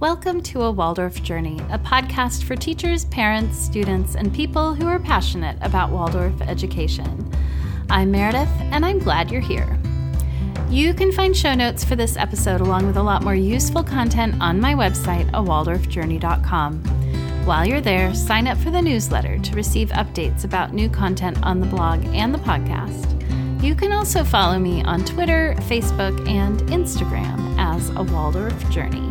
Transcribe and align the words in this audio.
Welcome 0.00 0.42
to 0.42 0.64
A 0.64 0.70
Waldorf 0.70 1.22
Journey, 1.22 1.58
a 1.70 1.78
podcast 1.78 2.44
for 2.44 2.54
teachers, 2.54 3.06
parents, 3.06 3.56
students, 3.56 4.14
and 4.14 4.32
people 4.32 4.74
who 4.74 4.86
are 4.86 4.98
passionate 4.98 5.56
about 5.62 5.90
Waldorf 5.90 6.38
education. 6.42 7.32
I'm 7.88 8.10
Meredith, 8.10 8.50
and 8.60 8.84
I'm 8.84 8.98
glad 8.98 9.30
you're 9.30 9.40
here. 9.40 9.78
You 10.68 10.92
can 10.92 11.12
find 11.12 11.34
show 11.34 11.54
notes 11.54 11.82
for 11.82 11.96
this 11.96 12.18
episode 12.18 12.60
along 12.60 12.86
with 12.86 12.98
a 12.98 13.02
lot 13.02 13.24
more 13.24 13.34
useful 13.34 13.82
content 13.82 14.34
on 14.38 14.60
my 14.60 14.74
website, 14.74 15.30
awaldorfjourney.com. 15.30 17.46
While 17.46 17.64
you're 17.64 17.80
there, 17.80 18.14
sign 18.14 18.48
up 18.48 18.58
for 18.58 18.70
the 18.70 18.82
newsletter 18.82 19.38
to 19.38 19.56
receive 19.56 19.88
updates 19.92 20.44
about 20.44 20.74
new 20.74 20.90
content 20.90 21.42
on 21.42 21.58
the 21.58 21.68
blog 21.68 22.04
and 22.08 22.34
the 22.34 22.38
podcast. 22.40 23.62
You 23.62 23.74
can 23.74 23.92
also 23.92 24.24
follow 24.24 24.58
me 24.58 24.82
on 24.82 25.06
Twitter, 25.06 25.54
Facebook, 25.60 26.28
and 26.28 26.60
Instagram 26.64 27.56
as 27.58 27.88
A 27.96 28.02
Waldorf 28.02 28.68
Journey. 28.68 29.05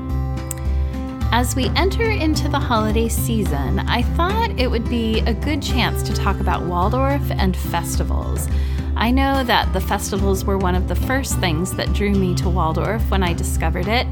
As 1.32 1.56
we 1.56 1.70
enter 1.76 2.10
into 2.10 2.48
the 2.48 2.60
holiday 2.60 3.10
season, 3.10 3.80
I 3.80 4.04
thought 4.04 4.58
it 4.60 4.72
would 4.72 4.88
be 4.90 5.20
a 5.22 5.34
good 5.34 5.62
chance 5.62 6.02
to 6.04 6.14
talk 6.14 6.40
about 6.40 6.64
Waldorf 6.64 7.30
and 7.32 7.56
festivals. 7.56 8.48
I 8.96 9.12
know 9.12 9.44
that 9.44 9.74
the 9.74 9.82
festivals 9.82 10.46
were 10.46 10.58
one 10.58 10.76
of 10.76 10.88
the 10.88 10.96
first 10.96 11.38
things 11.40 11.76
that 11.76 11.92
drew 11.92 12.12
me 12.12 12.34
to 12.36 12.50
Waldorf 12.50 13.12
when 13.12 13.24
I 13.24 13.34
discovered 13.34 13.90
it, 13.90 14.08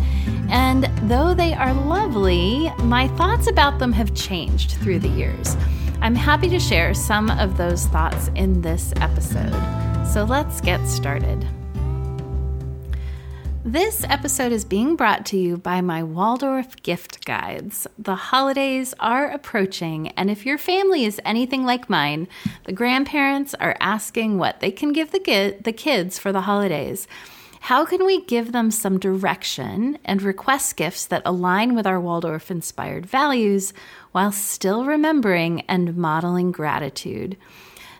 and 0.49 0.83
though 1.09 1.33
they 1.33 1.53
are 1.53 1.73
lovely, 1.73 2.69
my 2.79 3.07
thoughts 3.09 3.47
about 3.47 3.79
them 3.79 3.93
have 3.93 4.13
changed 4.13 4.71
through 4.73 4.99
the 4.99 5.07
years. 5.07 5.55
I'm 6.01 6.15
happy 6.15 6.49
to 6.49 6.59
share 6.59 6.93
some 6.93 7.29
of 7.29 7.55
those 7.55 7.85
thoughts 7.85 8.29
in 8.35 8.61
this 8.61 8.93
episode. 8.97 9.53
So 10.05 10.25
let's 10.25 10.59
get 10.59 10.85
started. 10.85 11.47
This 13.65 14.03
episode 14.09 14.51
is 14.51 14.65
being 14.65 14.97
brought 14.97 15.25
to 15.27 15.37
you 15.37 15.55
by 15.55 15.79
my 15.79 16.03
Waldorf 16.03 16.75
gift 16.83 17.23
guides. 17.23 17.87
The 17.97 18.15
holidays 18.15 18.93
are 18.99 19.31
approaching, 19.31 20.09
and 20.09 20.29
if 20.29 20.45
your 20.45 20.57
family 20.57 21.05
is 21.05 21.21
anything 21.23 21.63
like 21.63 21.89
mine, 21.89 22.27
the 22.65 22.73
grandparents 22.73 23.53
are 23.53 23.77
asking 23.79 24.37
what 24.37 24.59
they 24.59 24.69
can 24.69 24.91
give 24.91 25.11
the, 25.11 25.19
ki- 25.19 25.55
the 25.63 25.71
kids 25.71 26.19
for 26.19 26.33
the 26.33 26.41
holidays. 26.41 27.07
How 27.61 27.85
can 27.85 28.05
we 28.05 28.25
give 28.25 28.51
them 28.51 28.69
some 28.69 28.99
direction 28.99 29.97
and 30.03 30.21
request 30.21 30.75
gifts 30.75 31.05
that 31.05 31.21
align 31.23 31.73
with 31.73 31.87
our 31.87 32.01
Waldorf 32.01 32.51
inspired 32.51 33.05
values 33.05 33.71
while 34.11 34.33
still 34.33 34.83
remembering 34.83 35.61
and 35.69 35.95
modeling 35.95 36.51
gratitude? 36.51 37.37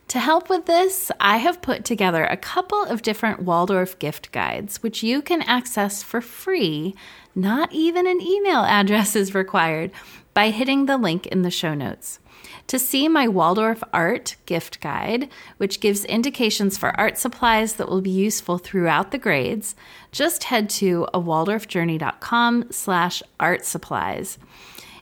To 0.10 0.20
help 0.20 0.50
with 0.50 0.66
this, 0.66 1.12
I 1.20 1.38
have 1.38 1.62
put 1.62 1.86
together 1.86 2.24
a 2.26 2.38
couple 2.38 2.84
of 2.84 3.02
different 3.02 3.42
Waldorf 3.42 3.98
gift 3.98 4.32
guides, 4.32 4.84
which 4.84 5.02
you 5.02 5.22
can 5.22 5.42
access 5.44 6.04
for 6.04 6.22
free. 6.22 6.94
Not 7.34 7.74
even 7.74 8.06
an 8.06 8.22
email 8.22 8.60
address 8.64 9.16
is 9.16 9.34
required 9.34 9.92
by 10.34 10.50
hitting 10.50 10.86
the 10.86 10.98
link 10.98 11.28
in 11.28 11.42
the 11.42 11.52
show 11.52 11.74
notes. 11.74 12.20
To 12.68 12.80
see 12.80 13.08
my 13.08 13.28
Waldorf 13.28 13.84
Art 13.94 14.36
gift 14.46 14.80
guide, 14.80 15.30
which 15.58 15.80
gives 15.80 16.06
indications 16.06 16.78
for 16.78 16.98
art 17.00 17.18
supplies 17.18 17.74
that 17.74 17.90
will 17.90 18.02
be 18.02 18.10
useful 18.10 18.58
throughout 18.58 19.12
the 19.12 19.18
grades, 19.18 19.76
just 20.12 20.46
head 20.46 20.70
to 20.72 21.08
a 21.14 21.20
waldorfjourney.com 21.20 22.72
slash 22.72 23.24
art 23.40 23.66
supplies. 23.66 24.38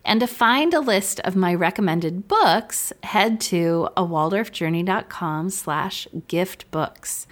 And 0.04 0.20
to 0.20 0.28
find 0.28 0.74
a 0.74 0.80
list 0.80 1.20
of 1.22 1.36
my 1.36 1.54
recommended 1.54 2.28
books, 2.28 2.92
head 3.04 3.40
to 3.42 3.90
a 3.96 4.04
waldorfjourney.com 4.04 5.50
slash 5.50 6.08
gift 6.28 6.70
books. 6.72 7.28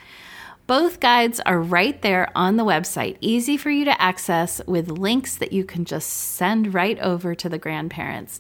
Both 0.68 1.00
guides 1.00 1.40
are 1.40 1.60
right 1.60 2.00
there 2.04 2.32
on 2.36 2.58
the 2.58 2.64
website, 2.64 3.18
easy 3.22 3.58
for 3.58 3.72
you 3.72 3.86
to 3.86 4.02
access 4.02 4.62
with 4.68 4.92
links 4.92 5.36
that 5.38 5.52
you 5.52 5.64
can 5.64 5.84
just 5.84 6.10
send 6.10 6.76
right 6.76 7.00
over 7.00 7.34
to 7.34 7.50
the 7.50 7.58
grandparents. 7.58 8.40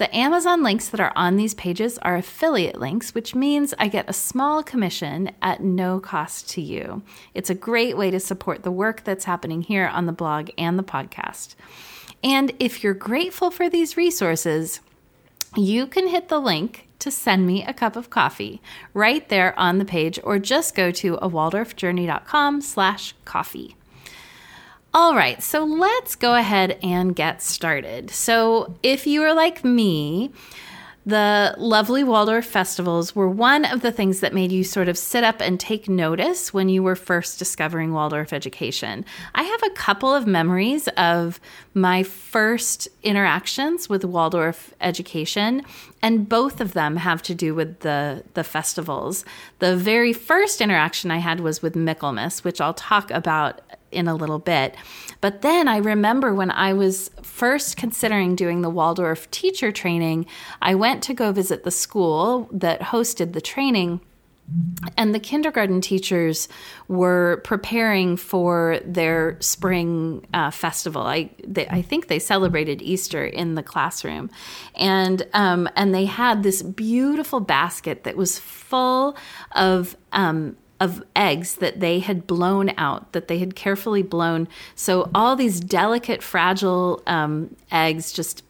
The 0.00 0.16
Amazon 0.16 0.62
links 0.62 0.88
that 0.88 0.98
are 0.98 1.12
on 1.14 1.36
these 1.36 1.54
pages 1.54 1.98
are 1.98 2.16
affiliate 2.16 2.80
links, 2.80 3.14
which 3.14 3.34
means 3.34 3.74
I 3.78 3.86
get 3.86 4.08
a 4.08 4.14
small 4.14 4.62
commission 4.62 5.30
at 5.42 5.62
no 5.62 6.00
cost 6.00 6.48
to 6.50 6.62
you. 6.62 7.02
It's 7.34 7.50
a 7.50 7.54
great 7.54 7.96
way 7.96 8.10
to 8.10 8.18
support 8.18 8.62
the 8.62 8.72
work 8.72 9.04
that's 9.04 9.26
happening 9.26 9.62
here 9.62 9.86
on 9.86 10.06
the 10.06 10.12
blog 10.12 10.50
and 10.56 10.78
the 10.78 10.82
podcast. 10.82 11.54
And 12.22 12.52
if 12.58 12.84
you're 12.84 12.94
grateful 12.94 13.50
for 13.50 13.68
these 13.68 13.96
resources, 13.96 14.80
you 15.56 15.86
can 15.86 16.08
hit 16.08 16.28
the 16.28 16.38
link 16.38 16.86
to 16.98 17.10
send 17.10 17.46
me 17.46 17.64
a 17.64 17.72
cup 17.72 17.96
of 17.96 18.10
coffee 18.10 18.60
right 18.92 19.28
there 19.28 19.58
on 19.58 19.78
the 19.78 19.84
page 19.84 20.20
or 20.22 20.38
just 20.38 20.74
go 20.74 20.90
to 20.90 21.14
a 21.16 21.28
waldorfjourney.com 21.28 22.60
slash 22.60 23.14
coffee. 23.24 23.74
All 24.92 25.14
right, 25.14 25.42
so 25.42 25.64
let's 25.64 26.16
go 26.16 26.34
ahead 26.34 26.78
and 26.82 27.14
get 27.14 27.42
started. 27.42 28.10
So 28.10 28.74
if 28.82 29.06
you 29.06 29.22
are 29.22 29.34
like 29.34 29.64
me, 29.64 30.32
the 31.06 31.54
lovely 31.56 32.04
Waldorf 32.04 32.44
festivals 32.44 33.16
were 33.16 33.28
one 33.28 33.64
of 33.64 33.80
the 33.80 33.90
things 33.90 34.20
that 34.20 34.34
made 34.34 34.52
you 34.52 34.62
sort 34.62 34.88
of 34.88 34.98
sit 34.98 35.24
up 35.24 35.40
and 35.40 35.58
take 35.58 35.88
notice 35.88 36.52
when 36.52 36.68
you 36.68 36.82
were 36.82 36.94
first 36.94 37.38
discovering 37.38 37.94
Waldorf 37.94 38.34
education. 38.34 39.06
I 39.34 39.42
have 39.42 39.62
a 39.62 39.70
couple 39.70 40.14
of 40.14 40.26
memories 40.26 40.88
of 40.96 41.40
my 41.72 42.02
first 42.02 42.86
interactions 43.02 43.88
with 43.88 44.04
Waldorf 44.04 44.74
education, 44.82 45.62
and 46.02 46.28
both 46.28 46.60
of 46.60 46.74
them 46.74 46.96
have 46.96 47.22
to 47.22 47.34
do 47.34 47.54
with 47.54 47.80
the, 47.80 48.22
the 48.34 48.44
festivals. 48.44 49.24
The 49.58 49.76
very 49.76 50.12
first 50.12 50.60
interaction 50.60 51.10
I 51.10 51.18
had 51.18 51.40
was 51.40 51.62
with 51.62 51.76
Michaelmas, 51.76 52.44
which 52.44 52.60
I'll 52.60 52.74
talk 52.74 53.10
about 53.10 53.62
in 53.92 54.08
a 54.08 54.14
little 54.14 54.38
bit. 54.38 54.74
But 55.20 55.42
then 55.42 55.68
I 55.68 55.78
remember 55.78 56.34
when 56.34 56.50
I 56.50 56.72
was 56.72 57.10
first 57.22 57.76
considering 57.76 58.34
doing 58.34 58.62
the 58.62 58.70
Waldorf 58.70 59.30
teacher 59.30 59.72
training, 59.72 60.26
I 60.62 60.74
went 60.74 61.02
to 61.04 61.14
go 61.14 61.32
visit 61.32 61.64
the 61.64 61.70
school 61.70 62.48
that 62.52 62.80
hosted 62.80 63.32
the 63.32 63.40
training. 63.40 64.00
And 64.96 65.14
the 65.14 65.20
kindergarten 65.20 65.80
teachers 65.80 66.48
were 66.88 67.40
preparing 67.44 68.16
for 68.16 68.80
their 68.84 69.36
spring 69.40 70.26
uh, 70.34 70.50
festival. 70.50 71.02
I 71.02 71.30
they, 71.46 71.68
I 71.68 71.82
think 71.82 72.08
they 72.08 72.18
celebrated 72.18 72.82
Easter 72.82 73.24
in 73.24 73.54
the 73.54 73.62
classroom, 73.62 74.28
and 74.74 75.24
um, 75.34 75.68
and 75.76 75.94
they 75.94 76.04
had 76.06 76.42
this 76.42 76.62
beautiful 76.62 77.38
basket 77.38 78.02
that 78.02 78.16
was 78.16 78.40
full 78.40 79.16
of 79.52 79.96
um, 80.10 80.56
of 80.80 81.02
eggs 81.14 81.56
that 81.56 81.80
they 81.80 81.98
had 81.98 82.26
blown 82.26 82.72
out, 82.78 83.12
that 83.12 83.28
they 83.28 83.38
had 83.38 83.54
carefully 83.54 84.02
blown. 84.02 84.48
So 84.74 85.10
all 85.14 85.36
these 85.36 85.60
delicate, 85.60 86.22
fragile 86.22 87.02
um, 87.06 87.54
eggs 87.70 88.12
just 88.12 88.42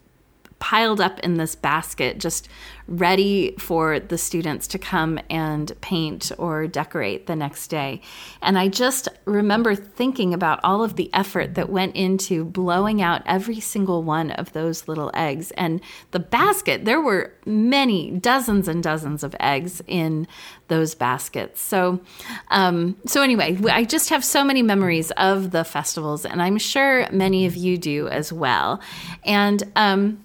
piled 0.61 1.01
up 1.01 1.19
in 1.21 1.35
this 1.35 1.57
basket, 1.57 2.21
just 2.21 2.49
ready 2.87 3.55
for 3.59 3.99
the 3.99 4.19
students 4.19 4.67
to 4.67 4.79
come 4.79 5.19
and 5.31 5.73
paint 5.81 6.31
or 6.39 6.67
decorate 6.67 7.27
the 7.27 7.37
next 7.37 7.69
day. 7.69 8.01
And 8.43 8.59
I 8.59 8.69
just 8.69 9.09
remember 9.25 9.75
thinking 9.75 10.35
about 10.35 10.61
all 10.63 10.85
of 10.85 10.97
the 10.97 11.09
effort 11.15 11.55
that 11.55 11.71
went 11.71 11.97
into 11.97 12.45
blowing 12.45 13.01
out 13.01 13.23
every 13.27 13.61
single 13.61 14.03
one 14.03 14.33
of 14.33 14.53
those 14.53 14.87
little 14.87 15.11
eggs. 15.15 15.51
And 15.53 15.81
the 16.11 16.19
basket, 16.19 16.85
there 16.85 17.01
were 17.01 17.33
many, 17.47 18.11
dozens 18.11 18.69
and 18.69 18.83
dozens 18.83 19.23
of 19.23 19.35
eggs 19.41 19.81
in 19.87 20.27
those 20.69 20.95
baskets. 20.95 21.63
So, 21.63 22.01
um, 22.49 22.97
so 23.07 23.23
anyway, 23.23 23.59
I 23.71 23.85
just 23.85 24.11
have 24.11 24.25
so 24.25 24.45
many 24.45 24.63
memories 24.63 25.11
of 25.13 25.53
the 25.53 25.65
festivals, 25.65 26.27
and 26.27 26.43
I'm 26.43 26.59
sure 26.59 27.09
many 27.13 27.47
of 27.47 27.57
you 27.57 27.79
do 27.79 28.09
as 28.09 28.33
well. 28.33 28.81
And 29.25 29.63
um, 29.77 30.25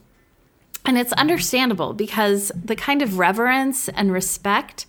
and 0.85 0.97
it's 0.97 1.13
understandable 1.13 1.93
because 1.93 2.51
the 2.55 2.75
kind 2.75 3.01
of 3.01 3.17
reverence 3.19 3.89
and 3.89 4.11
respect 4.11 4.85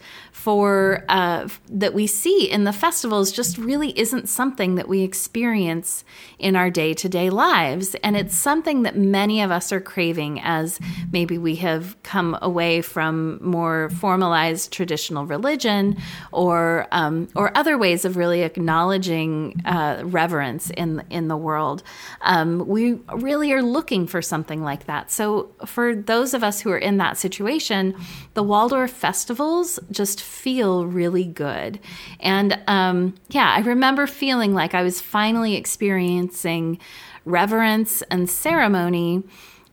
for 0.46 1.04
uh, 1.08 1.48
that 1.68 1.92
we 1.92 2.06
see 2.06 2.48
in 2.48 2.62
the 2.62 2.72
festivals 2.72 3.32
just 3.32 3.58
really 3.58 3.90
isn't 3.98 4.28
something 4.28 4.76
that 4.76 4.86
we 4.86 5.02
experience 5.02 6.04
in 6.38 6.54
our 6.54 6.70
day-to-day 6.70 7.30
lives. 7.30 7.96
And 8.04 8.16
it's 8.16 8.36
something 8.36 8.84
that 8.84 8.96
many 8.96 9.42
of 9.42 9.50
us 9.50 9.72
are 9.72 9.80
craving 9.80 10.40
as 10.40 10.78
maybe 11.10 11.36
we 11.36 11.56
have 11.56 12.00
come 12.04 12.38
away 12.40 12.80
from 12.80 13.40
more 13.42 13.90
formalized 13.90 14.72
traditional 14.72 15.26
religion 15.26 15.96
or 16.30 16.86
um, 16.92 17.26
or 17.34 17.50
other 17.58 17.76
ways 17.76 18.04
of 18.04 18.16
really 18.16 18.42
acknowledging 18.42 19.60
uh, 19.64 20.02
reverence 20.04 20.70
in 20.70 21.02
in 21.10 21.26
the 21.26 21.36
world. 21.36 21.82
Um, 22.20 22.68
we 22.68 23.00
really 23.16 23.52
are 23.52 23.62
looking 23.62 24.06
for 24.06 24.22
something 24.22 24.62
like 24.62 24.86
that. 24.86 25.10
So 25.10 25.50
for 25.64 25.96
those 25.96 26.34
of 26.34 26.44
us 26.44 26.60
who 26.60 26.70
are 26.70 26.78
in 26.78 26.98
that 26.98 27.18
situation 27.18 27.96
the 28.34 28.44
Waldorf 28.44 28.92
festivals 28.92 29.80
just 29.90 30.35
feel 30.36 30.86
really 30.86 31.24
good. 31.24 31.80
And 32.20 32.58
um, 32.66 33.14
yeah, 33.30 33.52
I 33.56 33.60
remember 33.60 34.06
feeling 34.06 34.54
like 34.54 34.74
I 34.74 34.82
was 34.82 35.00
finally 35.00 35.56
experiencing 35.56 36.78
reverence 37.24 38.02
and 38.10 38.28
ceremony 38.30 39.22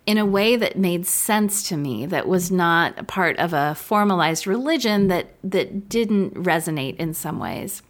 in 0.06 0.18
a 0.18 0.26
way 0.26 0.56
that 0.56 0.78
made 0.78 1.06
sense 1.06 1.64
to 1.70 1.78
me 1.78 2.06
that 2.08 2.28
was 2.28 2.52
not 2.52 3.08
part 3.08 3.38
of 3.38 3.54
a 3.54 3.76
formalized 3.76 4.48
religion 4.48 5.08
that 5.08 5.28
that 5.44 5.88
didn't 5.88 6.34
resonate 6.34 6.96
in 6.98 7.14
some 7.14 7.40
ways 7.40 7.82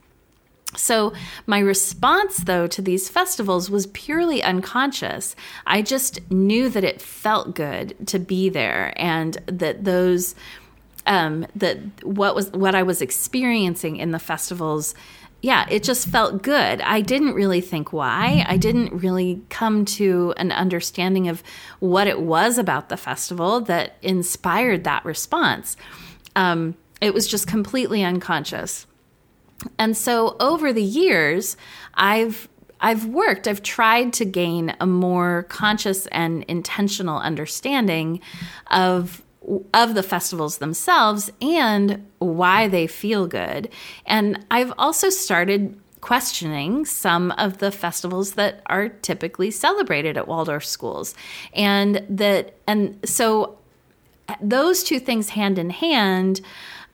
So, 0.76 1.14
my 1.46 1.60
response 1.60 2.38
though 2.38 2.68
to 2.68 2.82
these 2.82 3.10
festivals 3.10 3.70
was 3.70 3.88
purely 3.88 4.42
unconscious. 4.42 5.36
I 5.68 5.82
just 5.82 6.20
knew 6.32 6.70
that 6.70 6.84
it 6.84 7.02
felt 7.02 7.56
good 7.56 7.96
to 8.08 8.20
be 8.20 8.50
there 8.50 8.94
and 8.98 9.38
that 9.46 9.84
those 9.84 10.36
um 11.06 11.46
that 11.56 11.78
what 12.04 12.36
was 12.36 12.52
what 12.52 12.76
I 12.76 12.84
was 12.84 13.02
experiencing 13.02 13.98
in 13.98 14.12
the 14.12 14.20
festivals 14.20 14.96
yeah, 15.44 15.66
it 15.70 15.84
just 15.84 16.08
felt 16.08 16.42
good. 16.42 16.80
I 16.80 17.02
didn't 17.02 17.34
really 17.34 17.60
think 17.60 17.92
why. 17.92 18.46
I 18.48 18.56
didn't 18.56 18.94
really 18.94 19.42
come 19.50 19.84
to 19.86 20.34
an 20.38 20.54
understanding 20.54 21.28
of 21.28 21.44
what 21.82 22.08
it 22.08 22.22
was 22.22 22.58
about 22.58 22.88
the 22.88 22.96
festival 22.96 23.60
that 23.60 23.98
inspired 24.02 24.86
that 24.86 25.04
response. 25.04 25.76
Um, 26.38 26.76
it 27.02 27.14
was 27.14 27.28
just 27.28 27.46
completely 27.46 28.06
unconscious. 28.06 28.88
And 29.78 29.98
so 29.98 30.38
over 30.40 30.72
the 30.72 30.82
years, 30.82 31.58
I've 31.94 32.48
I've 32.80 33.06
worked, 33.06 33.48
I've 33.48 33.64
tried 33.64 34.14
to 34.14 34.26
gain 34.26 34.76
a 34.80 34.86
more 34.86 35.44
conscious 35.50 36.06
and 36.08 36.44
intentional 36.44 37.18
understanding 37.18 38.22
of 38.72 39.23
of 39.74 39.96
the 39.96 40.04
festivals 40.04 40.58
themselves 40.58 41.32
and 41.42 42.06
why 42.20 42.68
they 42.68 42.88
feel 42.88 43.28
good. 43.28 43.70
And 44.06 44.46
I've 44.50 44.74
also 44.78 45.10
started 45.10 45.80
questioning 46.02 46.86
some 46.86 47.32
of 47.32 47.60
the 47.60 47.72
festivals 47.72 48.34
that 48.34 48.62
are 48.66 48.90
typically 48.90 49.50
celebrated 49.50 50.18
at 50.18 50.28
Waldorf 50.28 50.66
schools. 50.66 51.16
And 51.54 52.06
that 52.10 52.56
and 52.68 53.00
so 53.08 53.58
those 54.42 54.84
two 54.84 55.00
things 55.00 55.30
hand 55.30 55.58
in 55.58 55.70
hand 55.70 56.42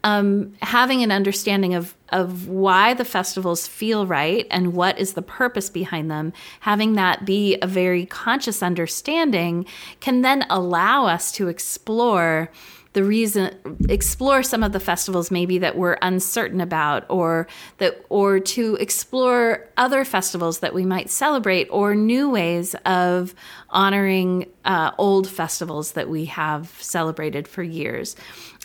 um, 0.03 0.53
having 0.61 1.03
an 1.03 1.11
understanding 1.11 1.73
of 1.75 1.95
of 2.09 2.47
why 2.47 2.93
the 2.93 3.05
festivals 3.05 3.67
feel 3.67 4.07
right 4.07 4.47
and 4.49 4.73
what 4.73 4.97
is 4.97 5.13
the 5.13 5.21
purpose 5.21 5.69
behind 5.69 6.09
them, 6.09 6.33
having 6.61 6.93
that 6.93 7.25
be 7.25 7.57
a 7.61 7.67
very 7.67 8.05
conscious 8.05 8.63
understanding, 8.63 9.65
can 9.99 10.21
then 10.21 10.43
allow 10.49 11.05
us 11.05 11.31
to 11.33 11.49
explore 11.49 12.49
the 12.93 13.03
reason 13.03 13.55
explore 13.87 14.41
some 14.41 14.63
of 14.63 14.71
the 14.71 14.79
festivals 14.79 15.29
maybe 15.29 15.59
that 15.59 15.77
we're 15.77 15.97
uncertain 16.01 16.59
about 16.59 17.05
or 17.07 17.47
that 17.77 18.03
or 18.09 18.39
to 18.39 18.75
explore 18.77 19.69
other 19.77 20.03
festivals 20.03 20.59
that 20.59 20.73
we 20.73 20.85
might 20.85 21.09
celebrate 21.09 21.67
or 21.69 21.93
new 21.93 22.27
ways 22.29 22.75
of 22.85 23.35
honoring 23.69 24.47
uh, 24.65 24.91
old 24.97 25.29
festivals 25.29 25.91
that 25.91 26.09
we 26.09 26.25
have 26.25 26.69
celebrated 26.81 27.47
for 27.47 27.61
years. 27.61 28.15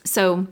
So 0.04 0.46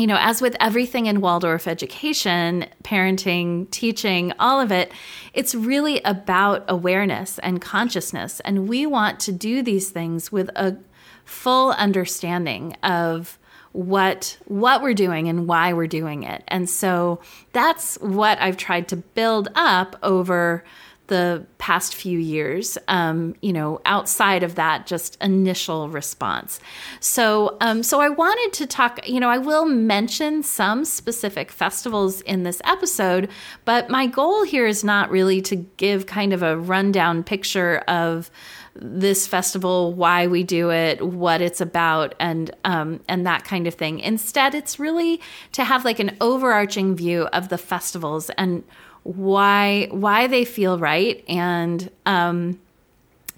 you 0.00 0.06
know, 0.06 0.16
as 0.18 0.40
with 0.40 0.56
everything 0.60 1.04
in 1.04 1.20
Waldorf 1.20 1.68
education, 1.68 2.64
parenting, 2.82 3.70
teaching, 3.70 4.32
all 4.38 4.58
of 4.58 4.72
it, 4.72 4.92
it's 5.34 5.54
really 5.54 6.00
about 6.06 6.64
awareness 6.68 7.38
and 7.40 7.60
consciousness. 7.60 8.40
And 8.40 8.66
we 8.66 8.86
want 8.86 9.20
to 9.20 9.32
do 9.32 9.62
these 9.62 9.90
things 9.90 10.32
with 10.32 10.48
a 10.56 10.78
full 11.26 11.72
understanding 11.72 12.76
of 12.82 13.38
what 13.72 14.38
what 14.46 14.82
we're 14.82 14.94
doing 14.94 15.28
and 15.28 15.46
why 15.46 15.74
we're 15.74 15.86
doing 15.86 16.22
it. 16.22 16.42
And 16.48 16.68
so 16.68 17.20
that's 17.52 17.96
what 17.96 18.40
I've 18.40 18.56
tried 18.56 18.88
to 18.88 18.96
build 18.96 19.48
up 19.54 19.96
over 20.02 20.64
the 21.10 21.44
past 21.58 21.94
few 21.94 22.18
years, 22.18 22.78
um, 22.88 23.34
you 23.42 23.52
know, 23.52 23.80
outside 23.84 24.42
of 24.42 24.54
that 24.54 24.86
just 24.86 25.18
initial 25.20 25.90
response. 25.90 26.58
So, 27.00 27.58
um, 27.60 27.82
so 27.82 28.00
I 28.00 28.08
wanted 28.08 28.54
to 28.54 28.66
talk, 28.66 29.06
you 29.06 29.20
know, 29.20 29.28
I 29.28 29.36
will 29.36 29.66
mention 29.66 30.42
some 30.42 30.86
specific 30.86 31.50
festivals 31.50 32.22
in 32.22 32.44
this 32.44 32.62
episode, 32.64 33.28
but 33.66 33.90
my 33.90 34.06
goal 34.06 34.44
here 34.44 34.66
is 34.66 34.82
not 34.82 35.10
really 35.10 35.42
to 35.42 35.56
give 35.56 36.06
kind 36.06 36.32
of 36.32 36.42
a 36.42 36.56
rundown 36.56 37.22
picture 37.22 37.78
of 37.88 38.30
this 38.74 39.26
festival, 39.26 39.92
why 39.92 40.26
we 40.26 40.44
do 40.44 40.70
it, 40.70 41.04
what 41.04 41.40
it's 41.40 41.60
about, 41.60 42.14
and 42.20 42.50
um, 42.64 43.00
and 43.08 43.26
that 43.26 43.44
kind 43.44 43.66
of 43.66 43.74
thing. 43.74 43.98
Instead, 43.98 44.54
it's 44.54 44.78
really 44.78 45.20
to 45.52 45.64
have 45.64 45.84
like 45.84 45.98
an 45.98 46.16
overarching 46.20 46.94
view 46.94 47.24
of 47.32 47.48
the 47.48 47.58
festivals 47.58 48.30
and 48.38 48.62
why 49.02 49.88
why 49.90 50.26
they 50.26 50.44
feel 50.44 50.78
right 50.78 51.24
and 51.28 51.90
um, 52.06 52.58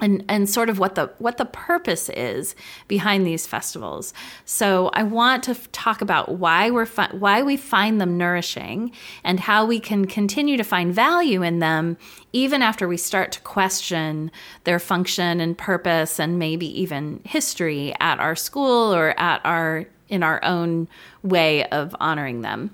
and 0.03 0.25
and 0.29 0.51
sort 0.51 0.69
of 0.69 0.79
what 0.79 0.97
the 0.97 1.11
what 1.19 1.39
the 1.39 1.45
purpose 1.45 2.09
is 2.11 2.55
behind 2.89 3.27
these 3.27 3.47
festivals. 3.47 4.13
So 4.45 4.91
I 4.93 5.05
want 5.05 5.45
to 5.45 5.55
talk 5.71 6.03
about 6.03 6.33
why 6.39 6.71
we're 6.71 6.87
fi- 6.87 7.13
why 7.13 7.43
we 7.43 7.57
find 7.57 8.01
them 8.01 8.19
nourishing 8.19 8.91
and 9.23 9.41
how 9.41 9.65
we 9.65 9.79
can 9.79 10.07
continue 10.07 10.57
to 10.57 10.65
find 10.65 10.93
value 10.93 11.43
in 11.43 11.61
them 11.61 11.97
even 12.33 12.63
after 12.63 12.89
we 12.89 12.97
start 12.97 13.31
to 13.33 13.41
question 13.41 14.31
their 14.65 14.79
function 14.79 15.41
and 15.41 15.57
purpose 15.57 16.19
and 16.19 16.39
maybe 16.39 16.67
even 16.81 17.21
history 17.25 17.95
at 18.01 18.19
our 18.19 18.35
school 18.35 18.93
or 18.93 19.19
at 19.19 19.41
our 19.45 19.87
in 20.09 20.23
our 20.23 20.45
own 20.45 20.89
way 21.23 21.65
of 21.67 21.95
honoring 22.01 22.43
them. 22.43 22.71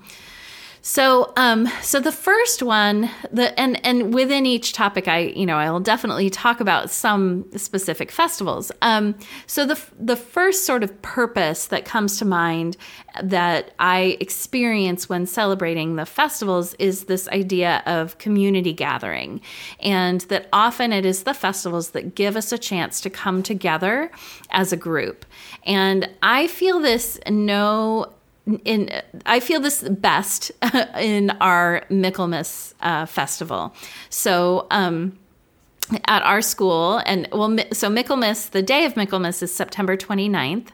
So, 0.91 1.33
um, 1.37 1.67
so 1.83 1.99
the 1.99 2.11
first 2.11 2.63
one, 2.63 3.11
the 3.31 3.57
and 3.59 3.79
and 3.85 4.11
within 4.11 4.47
each 4.47 4.73
topic, 4.73 5.07
I 5.07 5.19
you 5.19 5.45
know 5.45 5.57
I'll 5.57 5.79
definitely 5.79 6.31
talk 6.31 6.59
about 6.59 6.89
some 6.89 7.45
specific 7.55 8.09
festivals. 8.11 8.71
Um, 8.81 9.13
so 9.45 9.67
the 9.67 9.79
the 9.99 10.15
first 10.15 10.65
sort 10.65 10.83
of 10.83 10.99
purpose 11.03 11.67
that 11.67 11.85
comes 11.85 12.17
to 12.17 12.25
mind 12.25 12.75
that 13.21 13.75
I 13.77 14.17
experience 14.19 15.07
when 15.07 15.27
celebrating 15.27 15.95
the 15.95 16.07
festivals 16.07 16.73
is 16.79 17.03
this 17.03 17.27
idea 17.27 17.83
of 17.85 18.17
community 18.17 18.73
gathering, 18.73 19.41
and 19.81 20.21
that 20.21 20.49
often 20.51 20.91
it 20.91 21.05
is 21.05 21.21
the 21.21 21.35
festivals 21.35 21.91
that 21.91 22.15
give 22.15 22.35
us 22.35 22.51
a 22.51 22.57
chance 22.57 22.99
to 23.01 23.11
come 23.11 23.43
together 23.43 24.09
as 24.49 24.73
a 24.73 24.77
group. 24.77 25.23
And 25.67 26.09
I 26.23 26.47
feel 26.47 26.79
this 26.79 27.19
no 27.29 28.11
in 28.65 28.89
I 29.25 29.39
feel 29.39 29.59
this 29.59 29.83
best 29.83 30.51
in 30.97 31.31
our 31.41 31.83
Michaelmas 31.89 32.73
uh, 32.81 33.05
festival. 33.05 33.73
So. 34.09 34.67
Um, 34.71 35.18
at 36.05 36.21
our 36.23 36.41
school 36.41 37.01
and 37.05 37.27
well 37.31 37.57
so 37.71 37.89
Michaelmas 37.89 38.49
the 38.49 38.61
day 38.61 38.85
of 38.85 38.95
Michaelmas 38.95 39.41
is 39.41 39.53
September 39.53 39.97
29th 39.97 40.67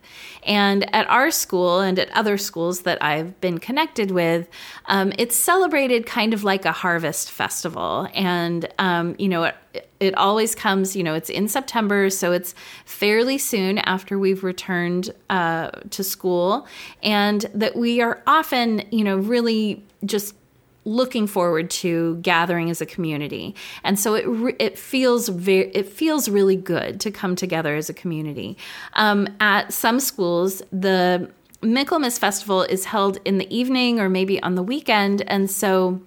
and 0.44 0.94
at 0.94 1.10
our 1.10 1.32
school 1.32 1.80
and 1.80 1.98
at 1.98 2.12
other 2.12 2.38
schools 2.38 2.82
that 2.82 3.02
I've 3.02 3.40
been 3.40 3.58
connected 3.58 4.12
with 4.12 4.50
um, 4.88 5.14
it's 5.18 5.36
celebrated 5.36 6.06
kind 6.06 6.34
of 6.34 6.44
like 6.44 6.66
a 6.66 6.72
harvest 6.72 7.32
festival. 7.32 8.08
And 8.14 8.68
um, 8.78 9.16
you 9.18 9.30
know 9.30 9.44
it, 9.44 9.56
it 10.00 10.16
always 10.18 10.54
comes 10.54 10.96
you 10.96 11.04
know 11.04 11.14
it's 11.14 11.30
in 11.30 11.48
September 11.48 12.10
so 12.10 12.32
it's 12.32 12.54
fairly 12.86 13.38
soon 13.38 13.78
after 13.80 14.20
we've 14.20 14.44
returned 14.44 15.12
uh, 15.30 15.72
to 15.92 16.04
school. 16.04 16.68
And 17.04 17.46
that 17.54 17.76
we 17.76 18.02
are 18.02 18.22
often 18.28 18.84
you 18.92 19.04
know 19.04 19.18
really 19.18 19.84
just 20.06 20.36
looking 20.86 21.28
forward 21.28 21.70
to 21.70 22.16
gathering 22.18 22.70
as 22.70 22.80
a 22.80 22.86
community. 22.86 23.56
And 23.84 24.00
so 24.00 24.14
it 24.14 24.56
it 24.60 24.78
feels 24.78 25.28
very 25.30 25.70
it 25.74 25.88
feels 25.88 26.30
really 26.30 26.56
good 26.56 27.00
to 27.02 27.12
come 27.12 27.36
together 27.36 27.76
as 27.76 27.90
a 27.90 27.94
community. 27.94 28.58
Um, 28.94 29.28
at 29.40 29.74
some 29.74 30.00
schools 30.00 30.62
the 30.72 31.30
Michaelmas 31.62 32.20
festival 32.20 32.62
is 32.64 32.86
held 32.86 33.18
in 33.26 33.40
the 33.40 33.56
evening 33.56 34.00
or 34.00 34.08
maybe 34.10 34.42
on 34.44 34.56
the 34.56 34.64
weekend. 34.64 35.24
And 35.28 35.50
so 35.50 36.00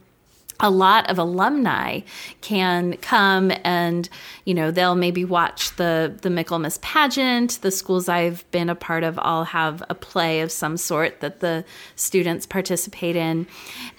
a 0.60 0.70
lot 0.70 1.08
of 1.08 1.18
alumni 1.18 2.00
can 2.40 2.96
come 2.96 3.52
and 3.62 4.08
you 4.44 4.54
know 4.54 4.70
they'll 4.70 4.96
maybe 4.96 5.24
watch 5.24 5.76
the 5.76 6.16
the 6.22 6.30
Michaelmas 6.30 6.78
pageant. 6.78 7.60
The 7.62 7.70
schools 7.70 8.08
I've 8.08 8.48
been 8.50 8.68
a 8.68 8.74
part 8.74 9.04
of 9.04 9.18
all 9.18 9.44
have 9.44 9.82
a 9.88 9.94
play 9.94 10.40
of 10.40 10.50
some 10.50 10.76
sort 10.76 11.20
that 11.20 11.40
the 11.40 11.64
students 11.96 12.46
participate 12.46 13.14
in, 13.14 13.46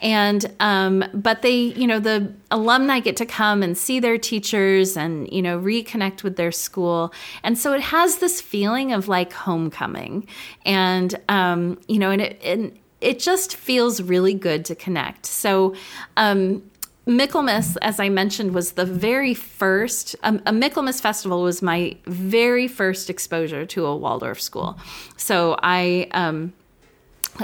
and 0.01 0.51
um, 0.59 1.03
but 1.13 1.41
they 1.41 1.55
you 1.55 1.87
know 1.87 1.99
the 1.99 2.33
alumni 2.51 2.99
get 2.99 3.15
to 3.17 3.25
come 3.25 3.63
and 3.63 3.77
see 3.77 3.99
their 3.99 4.17
teachers 4.17 4.97
and 4.97 5.31
you 5.31 5.41
know 5.41 5.59
reconnect 5.59 6.23
with 6.23 6.35
their 6.35 6.51
school, 6.51 7.13
and 7.43 7.57
so 7.57 7.73
it 7.73 7.81
has 7.81 8.17
this 8.17 8.41
feeling 8.41 8.91
of 8.91 9.07
like 9.07 9.31
homecoming, 9.31 10.27
and 10.65 11.15
um, 11.29 11.79
you 11.87 11.99
know 11.99 12.11
and 12.11 12.21
it 12.21 12.41
and 12.43 12.77
it 13.01 13.19
just 13.19 13.55
feels 13.55 14.01
really 14.01 14.33
good 14.33 14.65
to 14.65 14.75
connect. 14.75 15.25
So, 15.25 15.75
um, 16.17 16.63
Michaelmas, 17.05 17.75
as 17.77 17.99
I 17.99 18.09
mentioned, 18.09 18.53
was 18.53 18.73
the 18.73 18.85
very 18.85 19.33
first, 19.33 20.15
um, 20.21 20.41
a 20.45 20.53
Michaelmas 20.53 21.01
festival 21.01 21.41
was 21.41 21.61
my 21.61 21.97
very 22.05 22.67
first 22.67 23.09
exposure 23.09 23.65
to 23.65 23.85
a 23.87 23.95
Waldorf 23.95 24.39
school. 24.39 24.77
So 25.17 25.57
I, 25.63 26.07
um, 26.11 26.53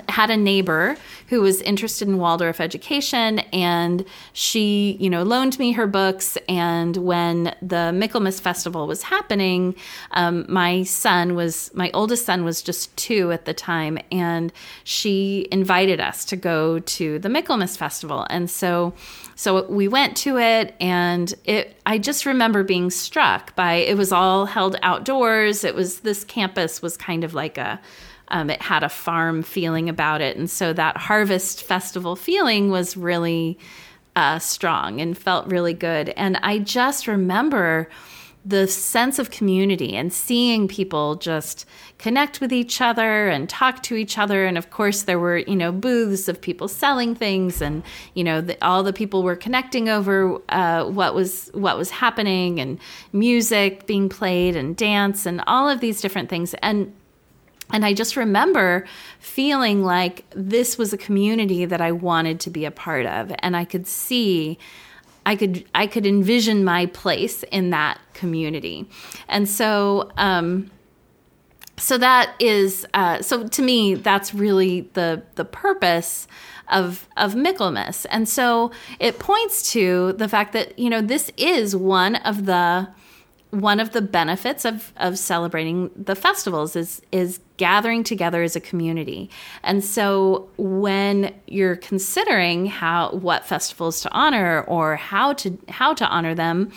had 0.10 0.30
a 0.30 0.38
neighbor 0.38 0.98
who 1.28 1.42
was 1.42 1.62
interested 1.62 2.08
in 2.08 2.18
Waldorf 2.18 2.60
education, 2.60 3.40
and 3.54 4.06
she, 4.34 4.98
you 5.00 5.10
know, 5.10 5.24
loaned 5.24 5.58
me 5.60 5.72
her 5.74 5.88
books. 5.88 6.38
And 6.48 6.98
when 6.98 7.56
the 7.62 7.92
Michaelmas 7.94 8.40
Festival 8.40 8.88
was 8.88 9.04
happening, 9.04 9.76
um, 10.12 10.46
my 10.48 10.84
son 10.84 11.36
was 11.36 11.72
my 11.74 11.92
oldest 11.94 12.26
son 12.26 12.44
was 12.44 12.62
just 12.62 12.96
two 12.98 13.32
at 13.32 13.46
the 13.46 13.54
time, 13.54 13.98
and 14.12 14.52
she 14.84 15.48
invited 15.52 16.00
us 16.00 16.26
to 16.26 16.36
go 16.36 16.80
to 16.80 17.20
the 17.20 17.30
Michaelmas 17.30 17.78
Festival, 17.78 18.26
and 18.30 18.50
so 18.50 18.94
so 19.36 19.66
we 19.68 19.88
went 19.88 20.16
to 20.18 20.38
it, 20.38 20.76
and 20.80 21.34
it. 21.44 21.76
I 21.86 21.98
just 21.98 22.26
remember 22.26 22.64
being 22.64 22.90
struck 22.90 23.56
by 23.56 23.74
it 23.74 23.98
was 23.98 24.12
all 24.12 24.46
held 24.46 24.78
outdoors. 24.82 25.64
It 25.64 25.76
was 25.76 26.00
this 26.00 26.24
campus 26.24 26.82
was 26.82 26.96
kind 26.96 27.24
of 27.24 27.34
like 27.34 27.58
a 27.58 27.80
um, 28.30 28.50
it 28.50 28.62
had 28.62 28.84
a 28.84 28.90
farm 28.90 29.44
feeling 29.44 29.90
about 29.90 30.22
it. 30.22 30.38
And 30.38 30.50
so 30.50 30.74
that 30.74 30.98
harvest 30.98 31.64
festival 31.64 32.16
feeling 32.16 32.70
was 32.70 32.98
really 32.98 33.58
uh, 34.16 34.40
strong 34.40 35.02
and 35.02 35.18
felt 35.18 35.48
really 35.48 35.74
good. 35.74 36.10
And 36.10 36.38
I 36.38 36.60
just 36.60 37.08
remember 37.08 37.90
the 38.46 38.68
sense 38.68 39.18
of 39.18 39.32
community 39.32 39.96
and 39.96 40.14
seeing 40.14 40.68
people 40.68 41.16
just 41.16 41.66
connect 41.98 42.40
with 42.40 42.54
each 42.54 42.80
other 42.80 43.28
and 43.28 43.50
talk 43.50 43.82
to 43.82 43.96
each 43.96 44.20
other 44.20 44.46
and 44.46 44.56
of 44.56 44.70
course 44.70 45.04
there 45.04 45.18
were 45.18 45.40
you 45.40 45.56
know 45.56 45.72
booths 45.72 46.28
of 46.28 46.40
people 46.40 46.68
selling 46.68 47.16
things 47.16 47.60
and 47.60 47.82
you 48.14 48.24
know 48.24 48.42
the, 48.42 48.64
all 48.64 48.84
the 48.84 48.94
people 48.94 49.24
were 49.24 49.36
connecting 49.36 49.90
over 49.90 50.40
uh, 50.50 50.86
what 50.86 51.16
was 51.16 51.50
what 51.56 51.76
was 51.76 51.90
happening 51.90 52.60
and 52.60 52.78
music 53.14 53.88
being 53.88 54.08
played 54.08 54.56
and 54.56 54.78
dance 54.78 55.26
and 55.26 55.42
all 55.48 55.68
of 55.68 55.80
these 55.80 56.00
different 56.00 56.30
things 56.30 56.54
and 56.62 56.94
and 57.76 57.84
I 57.84 57.94
just 57.94 58.16
remember 58.16 58.86
feeling 59.20 59.84
like 59.84 60.24
this 60.30 60.78
was 60.78 60.94
a 60.94 60.98
community 60.98 61.66
that 61.66 61.82
I 61.82 61.92
wanted 61.92 62.40
to 62.40 62.50
be 62.50 62.64
a 62.64 62.72
part 62.72 63.06
of. 63.06 63.34
And 63.40 63.54
I 63.54 63.66
could 63.66 63.86
see, 63.86 64.58
I 65.26 65.36
could, 65.36 65.66
I 65.76 65.86
could 65.86 66.06
envision 66.06 66.64
my 66.64 66.86
place 66.86 67.44
in 67.44 67.72
that 67.72 68.00
community. 68.14 68.90
And 69.28 69.50
so, 69.50 70.10
um, 70.16 70.72
so 71.76 71.98
that 71.98 72.34
is, 72.40 72.88
uh, 72.94 73.22
so 73.22 73.46
to 73.46 73.62
me, 73.62 73.96
that's 73.96 74.34
really 74.34 74.90
the, 74.94 75.24
the 75.36 75.44
purpose 75.44 76.30
of 76.70 77.10
of 77.18 77.36
Michaelmas. 77.36 78.06
And 78.06 78.28
so 78.28 78.72
it 79.00 79.20
points 79.20 79.72
to 79.74 80.14
the 80.14 80.30
fact 80.30 80.54
that, 80.54 80.80
you 80.80 80.90
know, 80.90 81.02
this 81.02 81.30
is 81.38 81.76
one 81.76 82.16
of 82.16 82.46
the 82.46 82.88
one 83.52 83.80
of 83.80 83.92
the 83.92 84.02
benefits 84.02 84.66
of, 84.66 84.92
of 84.98 85.18
celebrating 85.18 85.90
the 85.96 86.16
festivals 86.16 86.76
is 86.76 87.02
is 87.12 87.40
gathering 87.58 88.04
together 88.04 88.44
as 88.44 88.56
a 88.56 88.60
community. 88.60 89.30
And 89.64 89.84
so 89.84 90.50
when 90.58 91.34
you're 91.48 91.78
considering 91.78 92.66
how 92.66 93.12
what 93.12 93.46
festivals 93.46 94.02
to 94.02 94.12
honor 94.12 94.62
or 94.64 94.96
how 94.98 95.34
to 95.34 95.58
how 95.70 95.94
to 95.94 96.06
honor 96.08 96.36
them, 96.36 96.72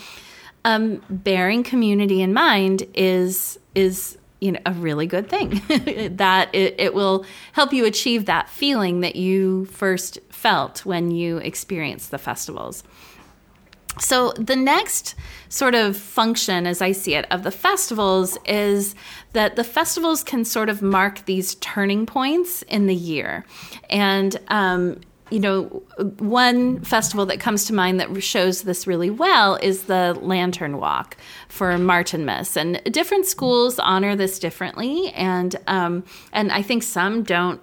um, 0.64 1.02
bearing 1.10 1.62
community 1.62 2.22
in 2.22 2.32
mind 2.32 2.86
is 2.94 3.58
is 3.74 4.18
you 4.40 4.52
know 4.52 4.60
a 4.66 4.72
really 4.72 5.06
good 5.06 5.28
thing 5.28 5.60
that 6.16 6.54
it, 6.54 6.74
it 6.78 6.94
will 6.94 7.24
help 7.52 7.72
you 7.72 7.84
achieve 7.84 8.26
that 8.26 8.48
feeling 8.48 9.00
that 9.00 9.16
you 9.16 9.64
first 9.66 10.18
felt 10.30 10.84
when 10.84 11.10
you 11.10 11.38
experienced 11.38 12.10
the 12.10 12.18
festivals. 12.18 12.84
So, 13.98 14.32
the 14.32 14.56
next 14.56 15.14
sort 15.48 15.74
of 15.74 15.96
function, 15.96 16.66
as 16.66 16.80
I 16.80 16.92
see 16.92 17.14
it, 17.14 17.26
of 17.30 17.42
the 17.42 17.50
festivals 17.50 18.38
is 18.44 18.94
that 19.32 19.56
the 19.56 19.64
festivals 19.64 20.22
can 20.22 20.44
sort 20.44 20.68
of 20.68 20.82
mark 20.82 21.24
these 21.24 21.56
turning 21.56 22.06
points 22.06 22.62
in 22.62 22.86
the 22.86 22.94
year. 22.94 23.44
And, 23.90 24.38
um, 24.48 25.00
you 25.30 25.40
know, 25.40 25.64
one 26.18 26.80
festival 26.80 27.26
that 27.26 27.40
comes 27.40 27.66
to 27.66 27.74
mind 27.74 28.00
that 28.00 28.22
shows 28.22 28.62
this 28.62 28.86
really 28.86 29.10
well 29.10 29.56
is 29.56 29.84
the 29.84 30.16
Lantern 30.20 30.78
Walk 30.78 31.16
for 31.48 31.72
Martinmas, 31.72 32.56
and 32.56 32.80
different 32.92 33.26
schools 33.26 33.78
honor 33.78 34.16
this 34.16 34.38
differently, 34.38 35.10
and 35.10 35.56
um, 35.66 36.04
and 36.32 36.50
I 36.50 36.62
think 36.62 36.82
some 36.82 37.24
don't 37.24 37.60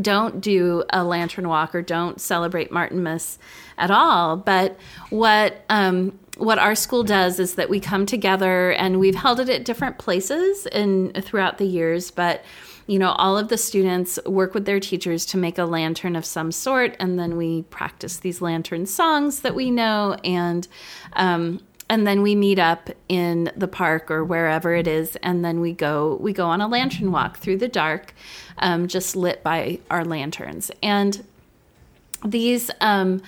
don't 0.00 0.40
do 0.40 0.82
a 0.90 1.04
lantern 1.04 1.48
walk 1.48 1.74
or 1.74 1.82
don't 1.82 2.20
celebrate 2.20 2.72
Martinmas 2.72 3.38
at 3.78 3.90
all. 3.90 4.36
But 4.36 4.78
what 5.10 5.64
um, 5.68 6.18
what 6.36 6.58
our 6.58 6.74
school 6.74 7.04
does 7.04 7.38
is 7.38 7.54
that 7.54 7.70
we 7.70 7.78
come 7.78 8.06
together 8.06 8.72
and 8.72 8.98
we've 8.98 9.14
held 9.14 9.40
it 9.40 9.48
at 9.48 9.64
different 9.64 9.98
places 9.98 10.66
in 10.66 11.12
throughout 11.12 11.58
the 11.58 11.64
years, 11.64 12.10
but 12.10 12.44
you 12.86 12.98
know 12.98 13.12
all 13.12 13.38
of 13.38 13.48
the 13.48 13.56
students 13.56 14.18
work 14.26 14.52
with 14.52 14.66
their 14.66 14.80
teachers 14.80 15.24
to 15.26 15.38
make 15.38 15.58
a 15.58 15.64
lantern 15.64 16.16
of 16.16 16.24
some 16.24 16.52
sort. 16.52 16.96
And 16.98 17.18
then 17.18 17.36
we 17.36 17.62
practice 17.62 18.18
these 18.18 18.40
lantern 18.40 18.86
songs 18.86 19.40
that 19.40 19.54
we 19.54 19.70
know. 19.70 20.16
And 20.24 20.66
um, 21.14 21.60
and 21.88 22.06
then 22.06 22.22
we 22.22 22.34
meet 22.34 22.58
up 22.58 22.90
in 23.08 23.52
the 23.56 23.68
park 23.68 24.10
or 24.10 24.24
wherever 24.24 24.74
it 24.74 24.86
is. 24.86 25.16
And 25.16 25.44
then 25.44 25.60
we 25.60 25.72
go 25.72 26.16
we 26.20 26.32
go 26.32 26.46
on 26.46 26.60
a 26.60 26.68
lantern 26.68 27.12
walk 27.12 27.38
through 27.38 27.58
the 27.58 27.68
dark 27.68 28.14
um, 28.58 28.88
just 28.88 29.16
lit 29.16 29.42
by 29.42 29.80
our 29.90 30.04
lanterns. 30.04 30.70
And 30.82 31.24
these 32.24 32.70
um, 32.80 33.22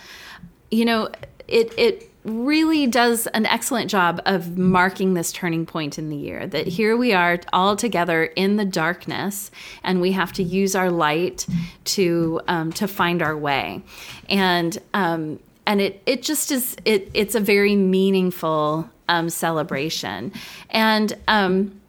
you 0.71 0.85
know 0.85 1.09
it 1.49 1.73
it 1.79 2.11
really 2.27 2.89
does 2.89 3.29
an 3.29 3.47
excellent 3.47 3.89
job 3.89 4.21
of 4.27 4.59
marking 4.59 5.15
this 5.15 5.31
turning 5.31 5.65
point 5.65 5.97
in 5.97 6.09
the 6.09 6.17
year 6.17 6.45
that 6.45 6.67
here 6.67 6.97
we 6.97 7.13
are 7.13 7.39
all 7.53 7.77
together 7.77 8.25
in 8.25 8.57
the 8.57 8.65
darkness 8.65 9.51
and 9.85 10.01
we 10.01 10.11
have 10.11 10.33
to 10.33 10.43
use 10.43 10.75
our 10.75 10.91
light 10.91 11.47
to 11.85 12.41
um, 12.49 12.73
to 12.73 12.89
find 12.89 13.23
our 13.23 13.37
way. 13.37 13.81
And 14.29 14.77
um, 14.93 15.39
and 15.67 15.81
it 15.81 16.03
it 16.05 16.23
just 16.23 16.51
is 16.51 16.77
it 16.85 17.11
it's 17.15 17.37
a 17.37 17.41
very 17.41 17.77
meaningful 17.77 18.91
um, 19.09 19.31
celebration. 19.31 20.33
And 20.71 21.17
um, 21.29 21.81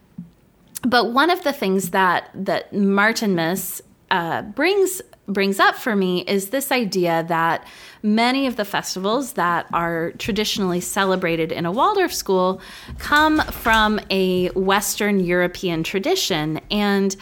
but 0.84 1.14
one 1.14 1.32
of 1.32 1.44
the 1.44 1.54
things 1.54 1.90
that 1.92 2.30
that 2.36 2.72
Martinmas 2.74 3.82
uh, 4.12 4.44
brings 4.44 5.02
brings 5.28 5.60
up 5.60 5.76
for 5.76 5.96
me 5.96 6.22
is 6.22 6.50
this 6.50 6.72
idea 6.72 7.26
that 7.28 7.68
many 8.02 8.48
of 8.48 8.56
the 8.56 8.64
festivals 8.64 9.34
that 9.34 9.68
are 9.74 10.12
traditionally 10.18 10.80
celebrated 10.80 11.52
in 11.52 11.66
a 11.66 11.72
Waldorf 11.72 12.14
school 12.14 12.62
come 12.98 13.40
from 13.42 14.00
a 14.10 14.48
Western 14.50 15.20
European 15.20 15.84
tradition 15.84 16.62
and 16.72 17.16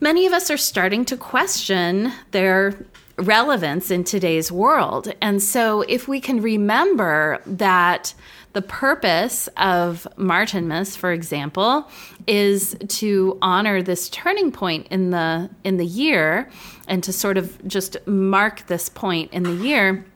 many 0.00 0.26
of 0.26 0.32
us 0.32 0.50
are 0.50 0.56
starting 0.56 1.04
to 1.04 1.16
question 1.16 2.12
their 2.30 2.86
relevance 3.18 3.90
in 3.90 4.04
today's 4.04 4.52
world. 4.52 5.12
And 5.20 5.42
so, 5.42 5.80
if 5.82 6.06
we 6.06 6.20
can 6.20 6.40
remember 6.42 7.40
that 7.46 8.14
the 8.56 8.62
purpose 8.62 9.50
of 9.58 10.08
Martinmas, 10.16 10.96
for 10.96 11.12
example, 11.12 11.90
is 12.26 12.74
to 12.88 13.36
honor 13.42 13.82
this 13.82 14.08
turning 14.08 14.50
point 14.50 14.86
in 14.90 15.10
the 15.10 15.50
in 15.62 15.76
the 15.76 15.84
year 15.84 16.48
and 16.88 17.04
to 17.04 17.12
sort 17.12 17.36
of 17.36 17.68
just 17.68 17.98
mark 18.06 18.66
this 18.66 18.88
point 18.88 19.30
in 19.30 19.42
the 19.42 19.52
year, 19.52 20.06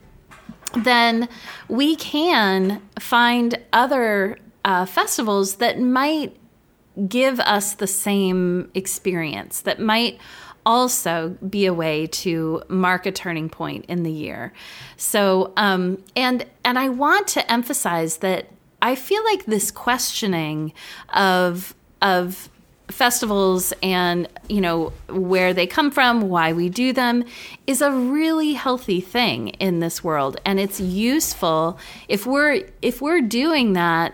then 0.74 1.28
we 1.68 1.96
can 1.96 2.80
find 2.98 3.58
other 3.74 4.38
uh, 4.64 4.86
festivals 4.86 5.56
that 5.56 5.78
might 5.78 6.34
give 7.06 7.40
us 7.40 7.74
the 7.74 7.86
same 7.86 8.70
experience, 8.72 9.60
that 9.60 9.80
might 9.80 10.18
also 10.70 11.36
be 11.48 11.66
a 11.66 11.74
way 11.74 12.06
to 12.06 12.62
mark 12.68 13.04
a 13.04 13.10
turning 13.10 13.48
point 13.48 13.84
in 13.88 14.04
the 14.04 14.12
year. 14.12 14.52
So, 14.96 15.52
um, 15.56 16.02
and 16.14 16.46
and 16.64 16.78
I 16.78 16.88
want 16.88 17.26
to 17.28 17.52
emphasize 17.52 18.18
that 18.18 18.46
I 18.80 18.94
feel 18.94 19.24
like 19.24 19.46
this 19.46 19.72
questioning 19.72 20.72
of 21.12 21.74
of 22.00 22.48
festivals 22.88 23.72
and 23.82 24.28
you 24.48 24.60
know 24.60 24.92
where 25.08 25.52
they 25.54 25.66
come 25.66 25.90
from 25.90 26.22
why 26.22 26.52
we 26.52 26.68
do 26.68 26.92
them 26.92 27.24
is 27.66 27.80
a 27.80 27.92
really 27.92 28.54
healthy 28.54 29.00
thing 29.00 29.48
in 29.60 29.78
this 29.78 30.02
world 30.02 30.40
and 30.44 30.58
it's 30.58 30.80
useful 30.80 31.78
if 32.08 32.26
we're 32.26 32.64
if 32.82 33.00
we're 33.00 33.20
doing 33.20 33.74
that 33.74 34.12